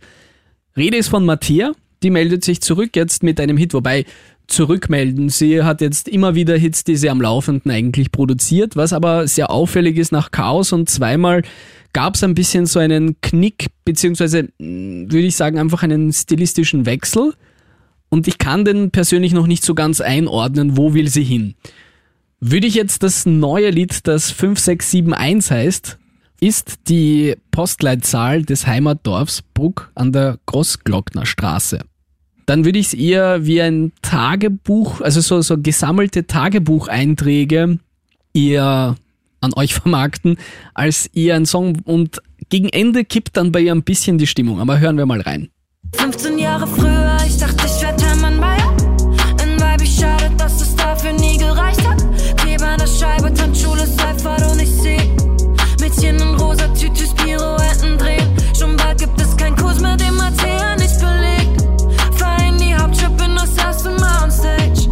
Rede 0.75 0.97
ist 0.97 1.07
von 1.07 1.23
Mattia, 1.23 1.71
die 2.03 2.09
meldet 2.09 2.43
sich 2.43 2.59
zurück 2.59 2.97
jetzt 2.97 3.23
mit 3.23 3.39
einem 3.39 3.55
Hit, 3.55 3.73
wobei 3.73 4.03
zurückmelden. 4.47 5.29
Sie 5.29 5.63
hat 5.63 5.79
jetzt 5.79 6.09
immer 6.09 6.35
wieder 6.35 6.57
Hits, 6.57 6.83
die 6.83 6.97
sie 6.97 7.09
am 7.09 7.21
Laufenden 7.21 7.71
eigentlich 7.71 8.11
produziert, 8.11 8.75
was 8.75 8.91
aber 8.91 9.25
sehr 9.25 9.49
auffällig 9.51 9.95
ist 9.95 10.11
nach 10.11 10.31
Chaos 10.31 10.73
und 10.73 10.89
zweimal 10.89 11.43
gab 11.93 12.15
es 12.15 12.25
ein 12.25 12.35
bisschen 12.35 12.65
so 12.65 12.79
einen 12.79 13.21
Knick, 13.21 13.67
beziehungsweise 13.85 14.49
mh, 14.59 15.13
würde 15.13 15.27
ich 15.27 15.37
sagen 15.37 15.57
einfach 15.57 15.81
einen 15.81 16.11
stilistischen 16.11 16.85
Wechsel 16.85 17.35
und 18.09 18.27
ich 18.27 18.37
kann 18.37 18.65
den 18.65 18.91
persönlich 18.91 19.33
noch 19.33 19.47
nicht 19.47 19.63
so 19.63 19.75
ganz 19.75 20.01
einordnen, 20.01 20.77
wo 20.77 20.93
will 20.93 21.09
sie 21.09 21.23
hin. 21.23 21.55
Würde 22.39 22.67
ich 22.67 22.75
jetzt 22.75 23.03
das 23.03 23.25
neue 23.25 23.69
Lied, 23.71 24.07
das 24.07 24.31
5671 24.31 25.51
heißt, 25.51 25.97
ist 26.39 26.87
die 26.87 27.35
Postleitzahl 27.51 28.43
des 28.43 28.67
Heimatdorfs 28.67 29.41
Bruck 29.53 29.91
an 29.95 30.11
der 30.11 30.37
Großglockner 30.45 31.25
Straße. 31.25 31.79
Dann 32.45 32.63
würde 32.63 32.79
ich 32.79 32.87
es 32.87 32.93
eher 32.93 33.45
wie 33.45 33.61
ein 33.61 33.91
Tagebuch, 34.01 35.01
also 35.01 35.19
so, 35.19 35.41
so 35.41 35.57
gesammelte 35.57 36.27
Tagebucheinträge 36.27 37.79
eher 38.33 38.95
an 39.41 39.53
euch 39.55 39.73
vermarkten, 39.75 40.37
als 40.73 41.07
eher 41.07 41.35
ein 41.35 41.45
Song 41.45 41.79
und 41.85 42.21
gegen 42.49 42.69
Ende 42.69 43.03
kippt 43.03 43.35
dann 43.35 43.51
bei 43.51 43.61
ihr 43.61 43.73
ein 43.73 43.83
bisschen 43.83 44.17
die 44.17 44.27
Stimmung, 44.27 44.59
aber 44.61 44.79
hören 44.79 44.97
wir 44.97 45.05
mal 45.05 45.21
rein. 45.21 45.49
15 45.93 46.37
Jahre 46.37 46.67
früher, 46.67 47.17
ich 47.25 47.37
dachte, 47.37 47.65
ich 47.65 47.76
werd 48.21 48.31
Hermann 48.31 48.39
Mayer. 48.39 48.73
In 49.43 49.59
Weibig 49.61 49.89
schade, 49.89 50.29
dass 50.37 50.61
es 50.61 50.75
dafür 50.75 51.13
nie 51.13 51.37
gereicht 51.37 51.87
hat. 51.87 52.03
Kleber 52.37 52.67
an 52.67 52.79
der 52.79 52.87
Scheibe, 52.87 53.33
Tanzschule, 53.33 53.85
Seifert 53.85 54.51
und 54.51 54.61
ich 54.61 54.69
seh 54.69 54.97
Mädchen 55.79 56.19
in 56.19 56.35
rosa 56.35 56.67
Tütüs, 56.69 57.13
Pirouetten 57.13 57.97
drehen. 57.97 58.35
Schon 58.57 58.75
bald 58.77 58.99
gibt 58.99 59.19
es 59.21 59.35
keinen 59.37 59.55
Kurs 59.55 59.79
mehr, 59.79 59.97
den 59.97 60.15
Mattea 60.15 60.75
nicht 60.75 60.99
belegt. 60.99 61.61
Fahr 62.17 62.39
in 62.47 62.57
die 62.57 62.75
Hauptstadt, 62.75 63.17
bin 63.17 63.35
das 63.35 63.55
erste 63.57 63.89
Mal 63.91 64.23
on 64.23 64.31
Stage. 64.31 64.89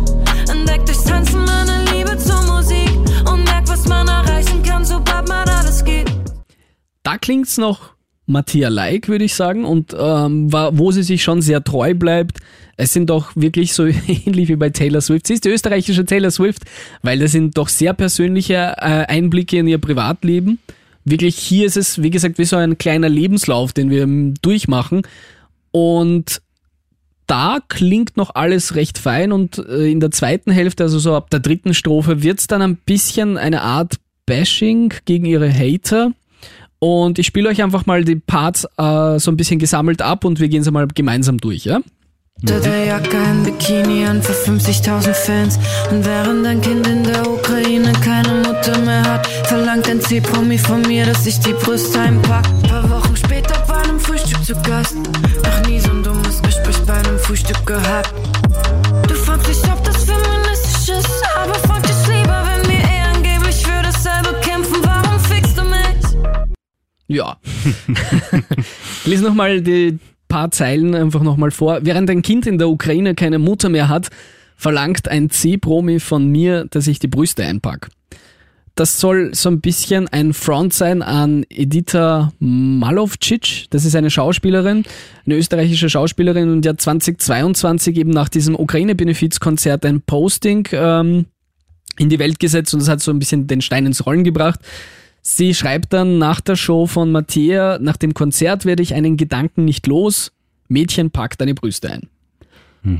Entdeck 0.52 0.86
durchs 0.86 1.04
Tanzen 1.04 1.44
meine 1.46 1.84
Liebe 1.92 2.18
zur 2.18 2.42
Musik. 2.44 2.92
Und 3.32 3.44
merk, 3.46 3.68
was 3.68 3.88
man 3.88 4.08
erreichen 4.08 4.62
kann, 4.64 4.86
sobald 4.86 5.28
man 5.28 5.48
alles 5.50 5.84
geht. 5.84 6.10
da 7.04 7.18
klingt's 7.18 7.58
noch 7.58 7.95
Mattia-like, 8.28 9.08
würde 9.08 9.26
ich 9.26 9.36
sagen, 9.36 9.66
und 9.66 9.96
ähm, 9.98 10.52
wa- 10.52 10.72
wo 10.74 10.92
sie 10.92 11.04
sich 11.04 11.22
schon 11.24 11.42
sehr 11.42 11.64
treu 11.64 11.94
bleibt. 11.94 12.40
Es 12.78 12.92
sind 12.92 13.10
doch 13.10 13.32
wirklich 13.36 13.74
so 13.74 13.86
ähnlich 14.08 14.50
wie 14.50 14.56
bei 14.56 14.70
Taylor 14.70 15.02
Swift. 15.02 15.28
Sie 15.28 15.34
ist 15.36 15.46
die 15.46 15.50
österreichische 15.50 16.06
Taylor 16.06 16.32
Swift, 16.32 16.64
weil 17.04 17.20
das 17.20 17.32
sind 17.32 17.58
doch 17.58 17.70
sehr 17.70 17.94
persönliche 17.94 18.56
äh, 18.78 19.06
Einblicke 19.08 19.58
in 19.58 19.68
ihr 19.68 19.78
Privatleben. 19.78 20.60
Wirklich, 21.06 21.38
hier 21.38 21.68
ist 21.68 21.78
es, 21.78 22.02
wie 22.02 22.10
gesagt, 22.10 22.38
wie 22.40 22.46
so 22.46 22.56
ein 22.56 22.78
kleiner 22.80 23.10
Lebenslauf, 23.10 23.74
den 23.74 23.90
wir 23.92 24.08
durchmachen. 24.42 25.04
Und 25.72 26.42
da 27.28 27.60
klingt 27.70 28.18
noch 28.18 28.34
alles 28.36 28.76
recht 28.76 28.98
fein 28.98 29.32
und 29.32 29.58
äh, 29.60 29.90
in 29.92 30.00
der 30.00 30.12
zweiten 30.12 30.52
Hälfte, 30.52 30.84
also 30.84 31.00
so 31.00 31.16
ab 31.16 31.30
der 31.30 31.40
dritten 31.40 31.74
Strophe, 31.74 32.24
wird's 32.24 32.48
dann 32.48 32.62
ein 32.62 32.76
bisschen 32.78 33.38
eine 33.38 33.62
Art 33.62 33.96
Bashing 34.26 34.94
gegen 35.06 35.26
ihre 35.26 35.52
Hater. 35.52 36.12
Und 36.86 37.18
ich 37.18 37.26
spiele 37.26 37.50
euch 37.50 37.64
einfach 37.64 37.88
mal 37.88 38.06
die 38.06 38.18
Parts 38.18 38.68
äh, 38.78 39.18
so 39.18 39.32
ein 39.32 39.38
bisschen 39.38 39.58
gesammelt 39.58 40.04
ab 40.04 40.24
und 40.24 40.40
wir 40.40 40.48
gehen 40.50 40.62
sie 40.62 40.70
mal 40.70 40.88
gemeinsam 40.88 41.40
durch, 41.40 41.66
ja? 41.66 41.80
Der 42.44 42.86
Jacke 42.86 43.18
ein 43.18 43.44
Bikini 43.44 44.06
an 44.06 44.22
für 44.22 44.34
50.000 44.34 45.14
Fans. 45.14 45.58
Und 45.90 46.06
während 46.06 46.46
ein 46.46 46.62
Kind 46.62 46.86
in 46.86 47.04
der 47.04 47.28
Ukraine 47.28 47.92
keine 48.04 48.44
Mutter 48.46 48.78
mehr 48.86 49.02
hat, 49.04 49.26
verlangt 49.48 49.90
ein 49.90 50.00
C-Promi 50.00 50.60
von 50.60 50.84
mir, 50.84 51.08
dass 51.08 51.26
ich 51.26 51.40
die 51.40 51.54
Brüste 51.54 52.00
einpack. 52.02 52.46
Ein 52.62 52.70
paar 52.70 52.90
Wochen 52.92 53.16
später 53.16 53.64
bei 53.68 53.78
einem 53.78 54.00
Frühstück 54.00 54.46
zu 54.46 54.54
Gast. 54.62 54.96
Noch 54.96 55.68
nie 55.68 55.80
so 55.80 55.90
ein 55.90 56.04
dummes 56.04 56.40
Gespräch 56.44 56.78
bei 56.86 56.94
einem 56.94 57.18
Frühstück 57.18 57.66
gehabt. 57.66 58.14
Ja. 67.16 67.38
ich 67.88 69.06
lese 69.06 69.24
nochmal 69.24 69.62
die 69.62 70.00
paar 70.28 70.52
Zeilen 70.52 70.94
einfach 70.96 71.24
nochmal 71.24 71.52
vor. 71.52 71.80
Während 71.84 72.10
ein 72.10 72.22
Kind 72.22 72.46
in 72.46 72.58
der 72.58 72.68
Ukraine 72.68 73.16
keine 73.16 73.40
Mutter 73.40 73.70
mehr 73.70 73.88
hat, 73.88 74.10
verlangt 74.58 75.08
ein 75.08 75.30
C-Promi 75.30 76.02
von 76.02 76.28
mir, 76.28 76.66
dass 76.70 76.88
ich 76.88 77.00
die 77.00 77.08
Brüste 77.08 77.46
einpack. 77.46 77.90
Das 78.76 79.00
soll 79.00 79.34
so 79.34 79.48
ein 79.48 79.62
bisschen 79.62 80.10
ein 80.10 80.34
Front 80.34 80.74
sein 80.74 81.02
an 81.02 81.46
Edita 81.50 82.34
Malovcic. 82.40 83.68
Das 83.70 83.86
ist 83.86 83.96
eine 83.96 84.10
Schauspielerin, 84.12 84.84
eine 85.26 85.36
österreichische 85.38 85.90
Schauspielerin 85.90 86.52
und 86.52 86.66
die 86.66 86.70
hat 86.70 86.82
2022 86.82 87.96
eben 87.96 88.10
nach 88.10 88.28
diesem 88.28 88.56
Ukraine-Benefizkonzert 88.56 89.86
ein 89.86 90.02
Posting 90.02 90.68
ähm, 90.74 91.28
in 91.98 92.10
die 92.10 92.20
Welt 92.20 92.42
gesetzt 92.42 92.74
und 92.74 92.82
das 92.82 92.90
hat 92.90 93.00
so 93.00 93.12
ein 93.12 93.20
bisschen 93.20 93.48
den 93.48 93.62
Stein 93.62 93.86
ins 93.86 94.06
Rollen 94.06 94.26
gebracht. 94.26 94.60
Sie 95.28 95.56
schreibt 95.56 95.92
dann 95.92 96.20
nach 96.20 96.40
der 96.40 96.56
Show 96.56 96.86
von 96.86 97.12
Mattea, 97.12 97.80
nach 97.82 97.98
dem 97.98 98.14
Konzert 98.14 98.64
werde 98.64 98.84
ich 98.84 98.94
einen 98.94 99.18
Gedanken 99.18 99.66
nicht 99.66 99.88
los. 99.88 100.32
Mädchen, 100.68 101.10
pack 101.10 101.36
deine 101.40 101.56
Brüste 101.56 101.92
ein. 101.92 102.10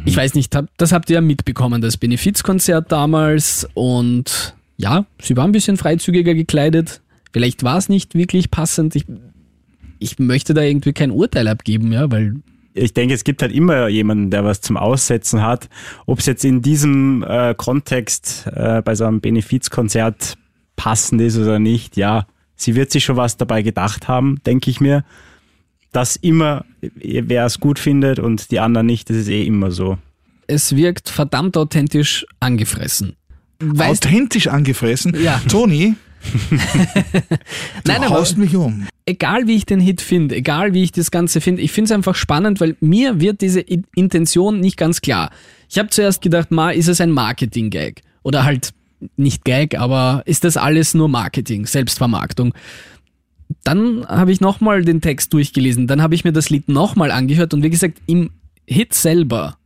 Ich 0.06 0.18
weiß 0.18 0.34
nicht, 0.34 0.58
das 0.78 0.92
habt 0.92 1.12
ihr 1.12 1.16
ja 1.16 1.22
mitbekommen, 1.22 1.84
das 1.84 1.98
Benefizkonzert 1.98 2.92
damals. 2.92 3.70
Und 3.76 4.56
ja, 4.76 5.06
sie 5.22 5.38
war 5.38 5.46
ein 5.46 5.52
bisschen 5.52 5.78
freizügiger 5.78 6.34
gekleidet. 6.34 7.02
Vielleicht 7.32 7.62
war 7.62 7.78
es 7.78 7.90
nicht 7.90 8.16
wirklich 8.16 8.50
passend. 8.50 8.96
Ich, 8.96 9.06
ich 10.00 10.18
möchte 10.18 10.56
da 10.56 10.64
irgendwie 10.64 10.94
kein 10.94 11.12
Urteil 11.12 11.48
abgeben, 11.48 11.92
ja, 11.92 12.10
weil 12.10 12.38
ich 12.74 12.96
denke, 12.96 13.14
es 13.14 13.24
gibt 13.24 13.44
halt 13.44 13.52
immer 13.52 13.88
jemanden, 13.88 14.32
der 14.32 14.44
was 14.44 14.62
zum 14.62 14.78
Aussetzen 14.78 15.44
hat. 15.44 15.70
Ob 16.08 16.18
es 16.18 16.26
jetzt 16.26 16.44
in 16.44 16.64
diesem 16.64 17.24
äh, 17.24 17.54
Kontext 17.56 18.48
äh, 18.52 18.82
bei 18.82 18.96
so 18.96 19.06
einem 19.06 19.22
Benefizkonzert 19.22 20.38
passend 20.76 21.22
ist 21.22 21.38
oder 21.38 21.60
nicht, 21.60 21.98
ja, 21.98 22.26
sie 22.56 22.76
wird 22.76 22.92
sich 22.92 23.04
schon 23.04 23.18
was 23.18 23.38
dabei 23.38 23.62
gedacht 23.62 24.08
haben, 24.08 24.40
denke 24.46 24.70
ich 24.70 24.80
mir. 24.82 25.04
Dass 25.92 26.18
immer, 26.18 26.66
wer 26.82 27.46
es 27.46 27.60
gut 27.60 27.80
findet 27.80 28.20
und 28.20 28.52
die 28.52 28.60
anderen 28.60 28.86
nicht, 28.88 29.10
das 29.10 29.18
ist 29.18 29.30
eh 29.30 29.46
immer 29.46 29.72
so. 29.72 29.98
es 30.48 30.76
wirkt 30.76 31.10
verdammt 31.10 31.56
authentisch 31.58 32.26
angefressen. 32.40 33.16
Weißt, 33.60 34.06
Authentisch 34.06 34.48
angefressen. 34.48 35.16
Ja. 35.24 35.42
Toni, 35.48 35.96
du 36.50 36.58
nein, 37.86 38.04
aber 38.04 38.16
haust 38.16 38.38
mich 38.38 38.56
um. 38.56 38.88
egal 39.06 39.48
wie 39.48 39.56
ich 39.56 39.66
den 39.66 39.80
Hit 39.80 40.02
finde, 40.02 40.36
egal 40.36 40.74
wie 40.74 40.84
ich 40.84 40.92
das 40.92 41.12
Ganze 41.12 41.40
finde, 41.42 41.62
ich 41.62 41.72
finde 41.72 41.86
es 41.86 41.92
einfach 41.92 42.16
spannend, 42.16 42.60
weil 42.60 42.76
mir 42.80 43.20
wird 43.22 43.42
diese 43.42 43.62
Intention 43.62 44.60
nicht 44.60 44.78
ganz 44.78 45.02
klar. 45.02 45.32
Ich 45.70 45.78
habe 45.78 45.90
zuerst 45.90 46.22
gedacht, 46.22 46.52
ma, 46.52 46.72
ist 46.72 46.88
es 46.88 47.00
ein 47.02 47.12
Marketing-Gag? 47.12 48.02
Oder 48.24 48.44
halt 48.44 48.74
nicht 49.16 49.46
Gag, 49.46 49.78
aber 49.78 50.24
ist 50.26 50.44
das 50.44 50.58
alles 50.58 50.94
nur 50.94 51.10
Marketing, 51.10 51.66
Selbstvermarktung? 51.66 52.54
Dann 53.64 54.06
habe 54.08 54.32
ich 54.32 54.42
nochmal 54.42 54.84
den 54.84 55.02
Text 55.02 55.34
durchgelesen, 55.34 55.88
dann 55.88 56.02
habe 56.02 56.16
ich 56.16 56.24
mir 56.24 56.34
das 56.34 56.50
Lied 56.50 56.68
nochmal 56.68 57.12
angehört 57.12 57.54
und 57.54 57.64
wie 57.64 57.70
gesagt, 57.70 58.00
im 58.08 58.32
Hit 58.68 58.94
selber 58.94 59.58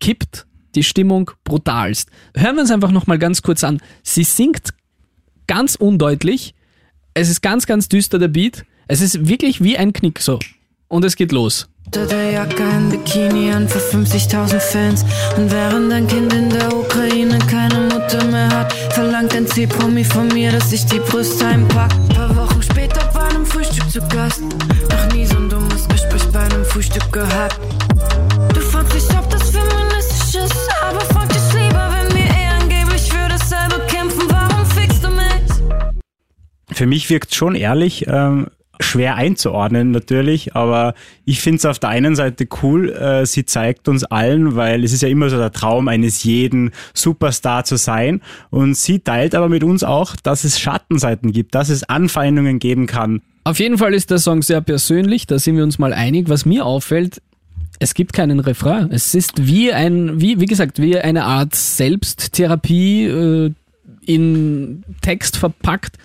kippt 0.00 0.46
die 0.74 0.82
Stimmung 0.82 1.30
brutalst. 1.44 2.10
Hören 2.34 2.56
wir 2.56 2.62
uns 2.62 2.70
einfach 2.70 2.90
nochmal 2.90 3.18
ganz 3.18 3.42
kurz 3.42 3.64
an. 3.64 3.80
Sie 4.02 4.24
singt 4.24 4.70
ganz 5.46 5.74
undeutlich, 5.74 6.54
es 7.14 7.28
ist 7.28 7.42
ganz, 7.42 7.66
ganz 7.66 7.88
düster 7.88 8.18
der 8.18 8.28
Beat. 8.28 8.64
Es 8.86 9.00
ist 9.00 9.26
wirklich 9.26 9.62
wie 9.62 9.76
ein 9.76 9.92
Knick 9.92 10.20
so. 10.20 10.38
Und 10.86 11.04
es 11.04 11.16
geht 11.16 11.32
los. 11.32 11.68
Der 11.94 12.30
Jacke, 12.30 12.64
ein 12.64 12.90
Bikini 12.90 13.50
an 13.50 13.66
für 13.66 13.78
50.000 13.78 14.60
Fans. 14.60 15.04
Und 15.36 15.50
während 15.50 15.90
ein 15.90 16.06
Kind 16.06 16.32
in 16.34 16.50
der 16.50 16.74
Ukraine 16.76 17.38
keine 17.50 17.80
Mutter 17.80 18.22
mehr 18.24 18.50
hat, 18.50 18.72
verlangt 18.92 19.34
ein 19.34 19.46
C-Promi 19.46 20.04
von 20.04 20.28
mir, 20.28 20.52
dass 20.52 20.70
ich 20.72 20.84
die 20.84 20.98
Brüste 20.98 21.46
einpack. 21.46 21.90
Ein 21.92 22.08
Paar 22.08 22.36
Wochen 22.36 22.62
später 22.62 23.10
bei 23.14 23.22
einem 23.22 23.46
Frühstück 23.46 23.90
zu 23.90 24.00
Gast. 24.08 24.42
Noch 24.42 25.12
nie 25.14 25.24
so 25.24 25.36
ein 25.36 25.48
dummes 25.48 25.88
Gespräch 25.88 26.26
bei 26.30 26.40
einem 26.40 26.64
Frühstück 26.64 27.10
gehabt. 27.10 27.58
Du 28.52 28.60
fragst 28.60 28.94
dich, 28.94 29.18
ob 29.18 29.30
das 29.30 29.50
feministisch 29.50 30.42
ist, 30.42 30.70
aber 30.82 31.00
frag 31.00 31.28
dich 31.30 31.52
lieber, 31.54 31.90
wenn 31.90 32.14
wir 32.14 32.26
eh 32.26 32.60
angeblich 32.60 33.10
für 33.10 33.28
dasselbe 33.28 33.80
kämpfen, 33.86 34.24
warum 34.28 34.66
fickst 34.66 35.02
du 35.02 35.08
mich? 35.08 35.88
Für 36.70 36.86
mich 36.86 37.08
wirkt 37.08 37.34
schon 37.34 37.54
ehrlich, 37.54 38.06
ähm 38.08 38.48
schwer 38.80 39.16
einzuordnen 39.16 39.90
natürlich, 39.90 40.54
aber 40.54 40.94
ich 41.24 41.40
finde 41.40 41.58
es 41.58 41.64
auf 41.66 41.78
der 41.78 41.90
einen 41.90 42.16
Seite 42.16 42.46
cool, 42.62 42.90
äh, 42.90 43.26
sie 43.26 43.44
zeigt 43.44 43.88
uns 43.88 44.04
allen, 44.04 44.56
weil 44.56 44.84
es 44.84 44.92
ist 44.92 45.02
ja 45.02 45.08
immer 45.08 45.30
so 45.30 45.36
der 45.36 45.52
Traum 45.52 45.88
eines 45.88 46.24
jeden 46.24 46.70
Superstar 46.94 47.64
zu 47.64 47.76
sein 47.76 48.20
und 48.50 48.76
sie 48.76 49.00
teilt 49.00 49.34
aber 49.34 49.48
mit 49.48 49.64
uns 49.64 49.84
auch, 49.84 50.16
dass 50.16 50.44
es 50.44 50.60
Schattenseiten 50.60 51.32
gibt, 51.32 51.54
dass 51.54 51.68
es 51.68 51.84
Anfeindungen 51.84 52.58
geben 52.58 52.86
kann. 52.86 53.22
Auf 53.44 53.58
jeden 53.58 53.78
Fall 53.78 53.94
ist 53.94 54.10
der 54.10 54.18
Song 54.18 54.42
sehr 54.42 54.60
persönlich, 54.60 55.26
da 55.26 55.38
sind 55.38 55.56
wir 55.56 55.64
uns 55.64 55.78
mal 55.78 55.92
einig. 55.92 56.28
Was 56.28 56.44
mir 56.44 56.66
auffällt, 56.66 57.22
es 57.78 57.94
gibt 57.94 58.12
keinen 58.12 58.40
Refrain. 58.40 58.90
Es 58.90 59.14
ist 59.14 59.46
wie 59.46 59.72
ein, 59.72 60.20
wie, 60.20 60.40
wie 60.40 60.46
gesagt, 60.46 60.80
wie 60.80 60.98
eine 60.98 61.24
Art 61.24 61.54
Selbsttherapie 61.54 63.04
äh, 63.06 63.52
in 64.04 64.84
Text 65.00 65.36
verpackt. 65.36 65.96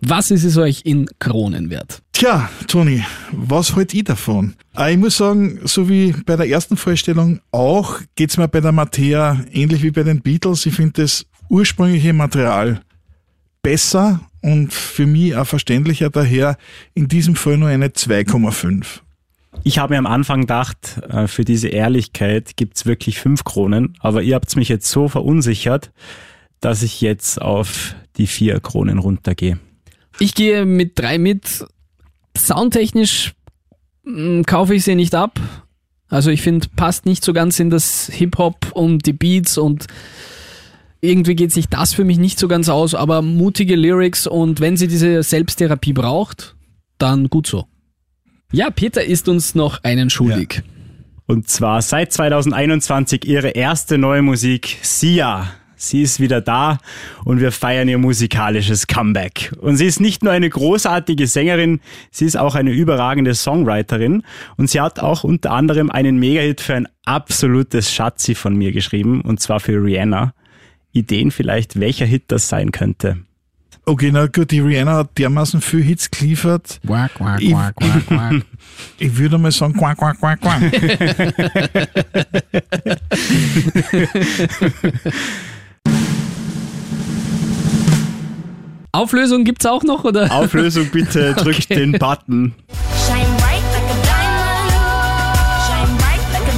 Was 0.00 0.30
ist 0.30 0.44
es 0.44 0.56
euch 0.56 0.82
in 0.84 1.06
Kronen 1.18 1.70
wert? 1.70 2.02
Tja, 2.12 2.48
Toni, 2.66 3.04
was 3.32 3.76
halt 3.76 3.92
ich 3.94 4.04
davon? 4.04 4.54
Äh, 4.76 4.92
Ich 4.92 4.98
muss 4.98 5.16
sagen, 5.16 5.60
so 5.64 5.88
wie 5.88 6.12
bei 6.24 6.36
der 6.36 6.48
ersten 6.48 6.76
Vorstellung 6.76 7.40
auch, 7.52 8.00
geht's 8.14 8.36
mir 8.36 8.48
bei 8.48 8.60
der 8.60 8.72
Mattea 8.72 9.44
ähnlich 9.52 9.82
wie 9.82 9.90
bei 9.90 10.02
den 10.02 10.22
Beatles. 10.22 10.64
Ich 10.66 10.74
finde 10.74 11.02
das 11.02 11.26
ursprüngliche 11.48 12.12
Material 12.12 12.80
besser 13.62 14.20
und 14.42 14.72
für 14.72 15.06
mich 15.06 15.36
auch 15.36 15.46
verständlicher, 15.46 16.08
daher 16.08 16.56
in 16.94 17.08
diesem 17.08 17.36
Fall 17.36 17.58
nur 17.58 17.68
eine 17.68 17.88
2,5. 17.88 19.00
Ich 19.64 19.78
habe 19.78 19.94
mir 19.94 19.98
am 19.98 20.06
Anfang 20.06 20.42
gedacht, 20.42 21.00
äh, 21.08 21.26
für 21.26 21.44
diese 21.44 21.68
Ehrlichkeit 21.68 22.56
gibt's 22.56 22.86
wirklich 22.86 23.18
fünf 23.18 23.44
Kronen, 23.44 23.94
aber 24.00 24.22
ihr 24.22 24.34
habt 24.34 24.54
mich 24.56 24.68
jetzt 24.68 24.90
so 24.90 25.08
verunsichert, 25.08 25.92
dass 26.60 26.82
ich 26.82 27.00
jetzt 27.00 27.40
auf 27.40 27.94
die 28.16 28.26
vier 28.26 28.60
Kronen 28.60 28.98
runtergehe. 28.98 29.58
Ich 30.18 30.34
gehe 30.34 30.64
mit 30.64 30.98
drei 30.98 31.18
mit. 31.18 31.64
Soundtechnisch 32.36 33.34
mh, 34.04 34.42
kaufe 34.44 34.74
ich 34.74 34.84
sie 34.84 34.94
nicht 34.94 35.14
ab. 35.14 35.40
Also 36.08 36.30
ich 36.30 36.42
finde, 36.42 36.68
passt 36.76 37.06
nicht 37.06 37.24
so 37.24 37.32
ganz 37.32 37.58
in 37.58 37.70
das 37.70 38.08
Hip-Hop 38.12 38.72
und 38.72 39.06
die 39.06 39.12
Beats 39.12 39.58
und 39.58 39.86
irgendwie 41.00 41.34
geht 41.34 41.52
sich 41.52 41.68
das 41.68 41.94
für 41.94 42.04
mich 42.04 42.18
nicht 42.18 42.38
so 42.38 42.48
ganz 42.48 42.68
aus, 42.68 42.94
aber 42.94 43.22
mutige 43.22 43.76
Lyrics 43.76 44.26
und 44.26 44.60
wenn 44.60 44.76
sie 44.76 44.88
diese 44.88 45.22
Selbsttherapie 45.22 45.92
braucht, 45.92 46.56
dann 46.98 47.28
gut 47.28 47.46
so. 47.46 47.66
Ja, 48.52 48.70
Peter 48.70 49.04
ist 49.04 49.28
uns 49.28 49.54
noch 49.54 49.82
einen 49.82 50.10
schuldig. 50.10 50.62
Und 51.26 51.48
zwar 51.48 51.82
seit 51.82 52.12
2021 52.12 53.24
ihre 53.24 53.50
erste 53.50 53.98
neue 53.98 54.22
Musik, 54.22 54.78
Sia. 54.82 55.48
Sie 55.78 56.00
ist 56.02 56.20
wieder 56.20 56.40
da 56.40 56.78
und 57.24 57.40
wir 57.40 57.52
feiern 57.52 57.88
ihr 57.88 57.98
musikalisches 57.98 58.86
Comeback. 58.86 59.52
Und 59.60 59.76
sie 59.76 59.84
ist 59.86 60.00
nicht 60.00 60.22
nur 60.22 60.32
eine 60.32 60.48
großartige 60.48 61.26
Sängerin, 61.26 61.80
sie 62.10 62.24
ist 62.24 62.36
auch 62.36 62.54
eine 62.54 62.72
überragende 62.72 63.34
Songwriterin 63.34 64.22
und 64.56 64.70
sie 64.70 64.80
hat 64.80 65.00
auch 65.00 65.22
unter 65.22 65.50
anderem 65.52 65.90
einen 65.90 66.18
Megahit 66.18 66.60
für 66.62 66.74
ein 66.74 66.88
absolutes 67.04 67.92
Schatzi 67.92 68.34
von 68.34 68.56
mir 68.56 68.72
geschrieben 68.72 69.20
und 69.20 69.40
zwar 69.40 69.60
für 69.60 69.82
Rihanna. 69.84 70.32
Ideen 70.92 71.30
vielleicht, 71.30 71.78
welcher 71.78 72.06
Hit 72.06 72.24
das 72.28 72.48
sein 72.48 72.72
könnte. 72.72 73.18
Okay, 73.88 74.10
na 74.12 74.26
gut, 74.26 74.50
die 74.50 74.58
Rihanna 74.60 74.94
hat 74.94 75.16
dermaßen 75.18 75.60
viel 75.60 75.82
Hits 75.82 76.10
geliefert. 76.10 76.80
Quack, 76.86 77.14
quack, 77.14 77.40
Ich- 77.40 77.52
quack, 77.52 77.76
quack, 77.76 78.06
quack. 78.06 78.34
Ich 78.98 79.16
würde 79.16 79.38
mal 79.38 79.52
sagen, 79.52 79.74
quack, 79.74 79.96
quack, 79.98 80.18
quack, 80.18 80.40
quack. 80.40 80.62
Auflösung 88.92 89.44
gibt's 89.44 89.66
auch 89.66 89.82
noch, 89.82 90.04
oder? 90.04 90.32
Auflösung 90.32 90.86
bitte, 90.90 91.34
drückt 91.38 91.64
Okay. 91.70 91.74
den 91.74 91.92
Button. 91.92 92.54
Shine 93.06 93.26
bright 93.36 93.62
like 93.72 93.90
a 93.90 93.96
diamond. 94.06 94.72
Shine 95.66 95.96
bright 95.98 96.24
like 96.32 96.48
a 96.48 96.54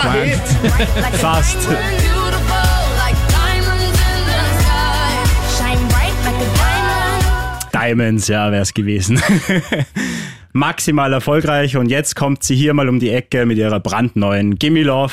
diamond. 0.00 0.42
Quack, 1.00 1.14
Fast. 1.20 1.58
Diamonds, 7.72 8.28
ja, 8.28 8.50
wäre 8.52 8.62
es 8.62 8.72
gewesen. 8.72 9.20
Maximal 10.52 11.12
erfolgreich 11.12 11.76
und 11.76 11.90
jetzt 11.90 12.14
kommt 12.14 12.44
sie 12.44 12.54
hier 12.54 12.72
mal 12.72 12.88
um 12.88 13.00
die 13.00 13.10
Ecke 13.10 13.44
mit 13.46 13.58
ihrer 13.58 13.80
brandneuen 13.80 14.58
Gimme 14.58 14.84
Love. 14.84 15.12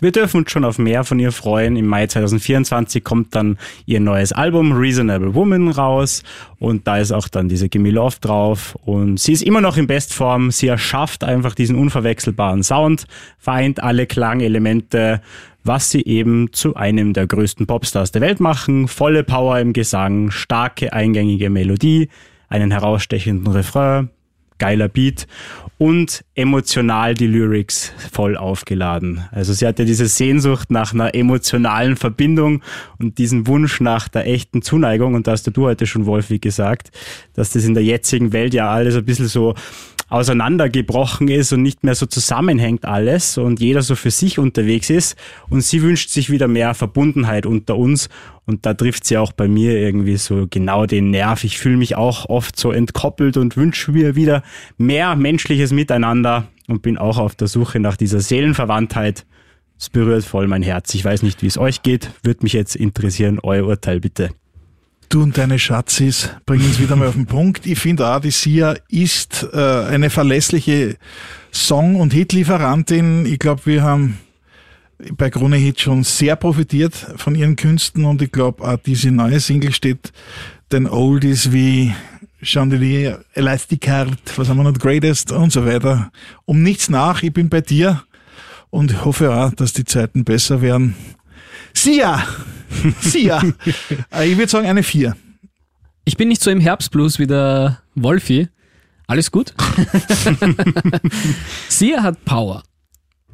Wir 0.00 0.12
dürfen 0.12 0.38
uns 0.38 0.50
schon 0.50 0.64
auf 0.64 0.78
mehr 0.78 1.04
von 1.04 1.18
ihr 1.18 1.30
freuen. 1.30 1.76
Im 1.76 1.86
Mai 1.86 2.06
2024 2.06 3.04
kommt 3.04 3.34
dann 3.34 3.58
ihr 3.84 4.00
neues 4.00 4.32
Album 4.32 4.72
Reasonable 4.72 5.34
Woman 5.34 5.68
raus 5.68 6.22
und 6.58 6.86
da 6.86 6.98
ist 6.98 7.12
auch 7.12 7.28
dann 7.28 7.48
diese 7.50 7.68
Gimme 7.68 7.90
Love 7.90 8.16
drauf 8.20 8.76
und 8.86 9.20
sie 9.20 9.32
ist 9.32 9.42
immer 9.42 9.60
noch 9.60 9.76
in 9.76 9.86
Bestform. 9.86 10.50
Sie 10.50 10.68
erschafft 10.68 11.22
einfach 11.22 11.54
diesen 11.54 11.76
unverwechselbaren 11.76 12.62
Sound, 12.62 13.06
vereint 13.38 13.82
alle 13.82 14.06
Klangelemente, 14.06 15.20
was 15.64 15.90
sie 15.90 16.02
eben 16.02 16.52
zu 16.52 16.76
einem 16.76 17.12
der 17.12 17.26
größten 17.26 17.66
Popstars 17.66 18.10
der 18.10 18.22
Welt 18.22 18.40
machen. 18.40 18.88
Volle 18.88 19.22
Power 19.22 19.58
im 19.58 19.74
Gesang, 19.74 20.30
starke 20.30 20.94
eingängige 20.94 21.50
Melodie, 21.50 22.08
einen 22.48 22.70
herausstechenden 22.70 23.52
Refrain, 23.52 24.08
geiler 24.60 24.88
Beat 24.88 25.26
und 25.78 26.24
emotional 26.34 27.14
die 27.14 27.26
Lyrics 27.26 27.92
voll 28.12 28.36
aufgeladen. 28.36 29.24
Also 29.32 29.54
sie 29.54 29.66
hatte 29.66 29.86
diese 29.86 30.06
Sehnsucht 30.06 30.70
nach 30.70 30.92
einer 30.92 31.14
emotionalen 31.14 31.96
Verbindung 31.96 32.62
und 32.98 33.18
diesen 33.18 33.46
Wunsch 33.46 33.80
nach 33.80 34.06
der 34.06 34.26
echten 34.28 34.62
Zuneigung 34.62 35.14
und 35.14 35.26
da 35.26 35.32
hast 35.32 35.46
du 35.46 35.62
heute 35.62 35.86
schon, 35.86 36.06
Wolfi, 36.06 36.38
gesagt, 36.38 36.90
dass 37.32 37.50
das 37.50 37.64
in 37.64 37.74
der 37.74 37.82
jetzigen 37.82 38.32
Welt 38.32 38.54
ja 38.54 38.70
alles 38.70 38.94
ein 38.94 39.04
bisschen 39.04 39.26
so 39.26 39.54
auseinandergebrochen 40.10 41.28
ist 41.28 41.52
und 41.52 41.62
nicht 41.62 41.84
mehr 41.84 41.94
so 41.94 42.04
zusammenhängt 42.04 42.84
alles 42.84 43.38
und 43.38 43.60
jeder 43.60 43.82
so 43.82 43.94
für 43.94 44.10
sich 44.10 44.38
unterwegs 44.38 44.90
ist 44.90 45.16
und 45.48 45.62
sie 45.62 45.82
wünscht 45.82 46.10
sich 46.10 46.30
wieder 46.30 46.48
mehr 46.48 46.74
Verbundenheit 46.74 47.46
unter 47.46 47.76
uns 47.76 48.08
und 48.44 48.66
da 48.66 48.74
trifft 48.74 49.06
sie 49.06 49.16
auch 49.16 49.32
bei 49.32 49.48
mir 49.48 49.78
irgendwie 49.78 50.16
so 50.16 50.46
genau 50.50 50.84
den 50.84 51.10
Nerv. 51.10 51.44
Ich 51.44 51.58
fühle 51.58 51.76
mich 51.76 51.96
auch 51.96 52.28
oft 52.28 52.58
so 52.58 52.72
entkoppelt 52.72 53.36
und 53.36 53.56
wünsche 53.56 53.92
mir 53.92 54.16
wieder 54.16 54.42
mehr 54.76 55.14
menschliches 55.14 55.72
Miteinander 55.72 56.48
und 56.66 56.82
bin 56.82 56.98
auch 56.98 57.18
auf 57.18 57.36
der 57.36 57.48
Suche 57.48 57.78
nach 57.78 57.96
dieser 57.96 58.20
Seelenverwandtheit. 58.20 59.24
Es 59.78 59.88
berührt 59.88 60.24
voll 60.24 60.46
mein 60.48 60.62
Herz. 60.62 60.92
Ich 60.94 61.04
weiß 61.04 61.22
nicht, 61.22 61.42
wie 61.42 61.46
es 61.46 61.56
euch 61.56 61.82
geht. 61.82 62.10
Würde 62.22 62.42
mich 62.42 62.52
jetzt 62.52 62.76
interessieren. 62.76 63.38
Euer 63.42 63.66
Urteil 63.66 64.00
bitte. 64.00 64.30
Du 65.10 65.24
und 65.24 65.36
deine 65.36 65.58
Schatzis 65.58 66.30
bringen 66.46 66.66
uns 66.66 66.78
wieder 66.78 66.94
mal 66.94 67.08
auf 67.08 67.14
den 67.14 67.26
Punkt. 67.26 67.66
Ich 67.66 67.80
finde 67.80 68.06
auch, 68.06 68.20
die 68.20 68.30
Sia 68.30 68.76
ist 68.88 69.44
äh, 69.52 69.56
eine 69.56 70.08
verlässliche 70.08 70.98
Song- 71.50 71.96
und 71.96 72.12
Hitlieferantin. 72.12 73.26
Ich 73.26 73.40
glaube, 73.40 73.66
wir 73.66 73.82
haben 73.82 74.18
bei 75.16 75.28
Krone 75.28 75.56
Hit 75.56 75.80
schon 75.80 76.04
sehr 76.04 76.36
profitiert 76.36 76.94
von 77.16 77.34
ihren 77.34 77.56
Künsten 77.56 78.04
und 78.04 78.22
ich 78.22 78.30
glaube, 78.30 78.62
auch 78.62 78.76
diese 78.76 79.10
neue 79.10 79.40
Single 79.40 79.72
steht 79.72 80.12
den 80.70 80.86
Oldies 80.86 81.50
wie 81.50 81.92
Chandelier, 82.40 83.24
Elastic 83.34 83.88
Heart, 83.88 84.38
was 84.38 84.48
haben 84.48 84.58
wir 84.58 84.62
noch, 84.62 84.74
Greatest 84.74 85.32
und 85.32 85.50
so 85.50 85.66
weiter. 85.66 86.12
Um 86.44 86.62
nichts 86.62 86.88
nach, 86.88 87.24
ich 87.24 87.32
bin 87.32 87.48
bei 87.48 87.62
dir 87.62 88.04
und 88.70 89.04
hoffe 89.04 89.34
auch, 89.34 89.52
dass 89.54 89.72
die 89.72 89.84
Zeiten 89.84 90.22
besser 90.22 90.62
werden. 90.62 90.94
Sia! 91.74 92.26
Sia! 93.00 93.42
Ich 94.24 94.36
würde 94.36 94.48
sagen 94.48 94.66
eine 94.66 94.82
4. 94.82 95.16
Ich 96.04 96.16
bin 96.16 96.28
nicht 96.28 96.42
so 96.42 96.50
im 96.50 96.60
Herbstblues 96.60 97.18
wie 97.18 97.26
der 97.26 97.80
Wolfi. 97.94 98.48
Alles 99.06 99.30
gut. 99.30 99.54
sie 101.68 101.96
hat 101.96 102.24
Power. 102.24 102.62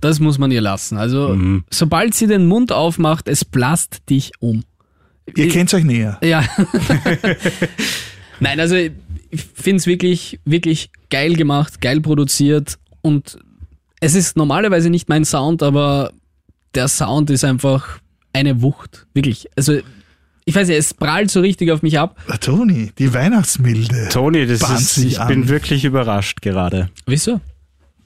Das 0.01 0.21
muss 0.21 0.39
man 0.39 0.51
ihr 0.51 0.61
lassen. 0.61 0.99
Also, 0.99 1.37
sobald 1.71 2.15
sie 2.15 2.27
den 2.27 2.47
Mund 2.47 2.73
aufmacht, 2.73 3.29
es 3.29 3.45
blasst 3.45 4.09
dich 4.09 4.33
um. 4.41 4.65
Ihr 5.35 5.49
kennt 5.49 5.73
euch 5.75 5.85
näher. 5.85 6.19
Ja. 6.23 6.45
Nein, 8.41 8.61
also 8.61 8.77
ich 8.77 8.93
finde 9.55 9.77
es 9.77 9.87
wirklich, 9.87 10.39
wirklich 10.45 10.91
geil 11.11 11.35
gemacht, 11.35 11.81
geil 11.81 12.01
produziert 12.01 12.79
und 13.03 13.39
es 14.01 14.15
ist 14.15 14.37
normalerweise 14.37 14.91
nicht 14.91 15.09
mein 15.09 15.25
Sound, 15.25 15.63
aber 15.63 16.13
der 16.75 16.89
Sound 16.89 17.31
ist 17.31 17.45
einfach 17.45 17.99
eine 18.37 18.63
Wucht. 18.63 19.07
Wirklich. 19.15 19.49
Also 19.57 19.79
ich 20.45 20.55
weiß 20.55 20.69
nicht, 20.69 20.79
es 20.79 20.95
prallt 20.95 21.31
so 21.31 21.41
richtig 21.41 21.73
auf 21.73 21.83
mich 21.83 21.99
ab. 21.99 22.17
Toni, 22.41 22.93
die 22.99 23.13
Weihnachtsmilde. 23.13 24.09
Toni, 24.11 24.47
das 24.47 24.61
Bahnt 24.61 24.81
ist, 24.81 24.99
ich 24.99 25.19
an. 25.21 25.29
bin 25.29 25.49
wirklich 25.49 25.85
überrascht 25.85 26.41
gerade. 26.43 26.89
Wieso? 27.07 27.41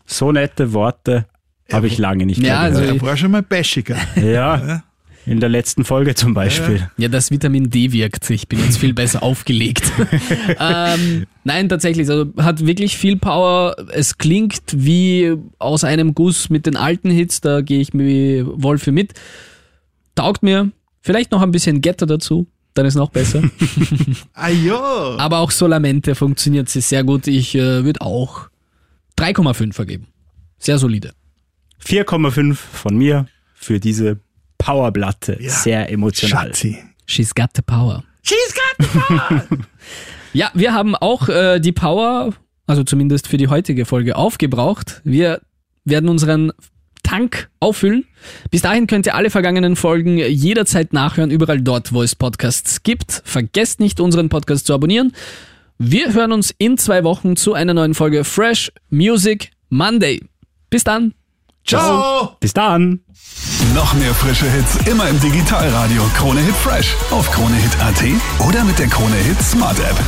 So 0.07 0.33
nette 0.33 0.73
Worte. 0.73 1.27
Habe 1.71 1.87
ich 1.87 1.99
lange 1.99 2.27
nicht 2.27 2.39
Ja, 2.39 2.43
mehr 2.45 2.59
also- 2.61 2.81
gehört. 2.81 2.97
Er 2.97 3.03
war 3.03 3.17
schon 3.17 3.31
mal 3.31 3.43
bashiger. 3.43 3.97
Ja, 4.17 4.83
in 5.27 5.39
der 5.39 5.51
letzten 5.51 5.85
Folge 5.85 6.15
zum 6.15 6.33
Beispiel. 6.33 6.89
Ja, 6.97 7.09
das 7.09 7.31
Vitamin 7.31 7.69
D 7.69 7.93
wirkt. 7.93 8.31
Ich 8.31 8.49
bin 8.49 8.59
jetzt 8.59 8.79
viel 8.79 8.95
besser 8.95 9.23
aufgelegt. 9.23 9.93
ähm, 10.59 11.27
nein, 11.45 11.69
tatsächlich. 11.69 12.09
Also 12.09 12.33
hat 12.39 12.65
wirklich 12.67 12.97
viel 12.97 13.17
Power. 13.19 13.77
Es 13.93 14.17
klingt 14.17 14.63
wie 14.73 15.35
aus 15.59 15.85
einem 15.85 16.15
Guss 16.15 16.49
mit 16.49 16.65
den 16.67 16.75
alten 16.77 17.11
Hits. 17.11 17.43
Da 17.43 17.61
gehe 17.61 17.81
ich 17.81 17.93
mir 17.93 18.47
wohl 18.63 18.79
für 18.79 18.93
mit. 18.93 19.13
Taugt 20.21 20.43
mir. 20.43 20.71
Vielleicht 21.01 21.31
noch 21.31 21.41
ein 21.41 21.51
bisschen 21.51 21.81
Ghetto 21.81 22.05
dazu. 22.05 22.47
Dann 22.75 22.85
ist 22.85 22.95
noch 22.95 23.09
besser. 23.09 23.43
Aber 24.35 25.39
auch 25.39 25.51
Solamente 25.51 26.15
funktioniert 26.15 26.69
sie 26.69 26.83
sehr 26.83 27.05
gut. 27.05 27.27
Ich 27.27 27.55
äh, 27.55 27.85
würde 27.85 28.03
auch 28.03 28.51
3,5 29.19 29.73
vergeben. 29.73 30.09
Sehr 30.59 30.77
solide. 30.77 31.15
4,5 31.83 32.55
von 32.55 32.99
mir 32.99 33.29
für 33.55 33.81
diese 33.81 34.21
Powerplatte. 34.59 35.39
Ja. 35.41 35.49
Sehr 35.49 35.91
emotional. 35.91 36.49
Schatzi. 36.49 36.79
She's 37.07 37.35
got 37.35 37.49
the 37.57 37.63
power. 37.63 38.05
She's 38.23 38.55
got 38.55 38.87
the 38.87 38.99
power! 38.99 39.43
ja, 40.35 40.51
wir 40.53 40.75
haben 40.75 40.95
auch 40.97 41.31
äh, 41.31 41.61
die 41.61 41.73
Power, 41.73 42.35
also 42.67 42.85
zumindest 42.85 43.27
für 43.27 43.39
die 43.39 43.49
heutige 43.49 43.87
Folge, 43.87 44.17
aufgebraucht. 44.17 45.01
Wir 45.03 45.41
werden 45.87 46.11
unseren 46.11 46.53
Tank 47.11 47.51
auffüllen. 47.59 48.05
Bis 48.53 48.63
dahin 48.63 48.87
könnt 48.87 49.05
ihr 49.05 49.17
alle 49.17 49.31
vergangenen 49.31 49.75
Folgen 49.75 50.19
jederzeit 50.19 50.93
nachhören, 50.93 51.33
überall 51.33 51.61
dort, 51.61 51.93
wo 51.93 52.05
es 52.05 52.15
Podcasts 52.15 52.85
gibt. 52.85 53.23
Vergesst 53.25 53.81
nicht, 53.81 53.99
unseren 53.99 54.29
Podcast 54.29 54.67
zu 54.67 54.75
abonnieren. 54.75 55.13
Wir 55.77 56.15
hören 56.15 56.31
uns 56.31 56.55
in 56.57 56.79
zwei 56.79 57.03
Wochen 57.03 57.35
zu 57.35 57.53
einer 57.55 57.75
neuen 57.75 57.95
Folge 57.95 58.23
Fresh 58.23 58.71
Music 58.91 59.51
Monday. 59.71 60.21
Bis 60.69 60.85
dann. 60.85 61.15
Ciao. 61.67 62.37
Bis 62.39 62.53
dann. 62.53 63.01
Noch 63.75 63.93
mehr 63.95 64.15
frische 64.15 64.49
Hits 64.49 64.77
immer 64.87 65.09
im 65.09 65.19
Digitalradio 65.19 66.03
Krone 66.15 66.41
Hit 66.41 66.55
Fresh 66.55 66.95
auf 67.11 67.29
kronehit.at 67.33 68.05
oder 68.49 68.63
mit 68.65 68.79
der 68.79 68.87
Krone 68.87 69.17
Hit 69.17 69.43
Smart 69.43 69.81
App. 69.81 70.01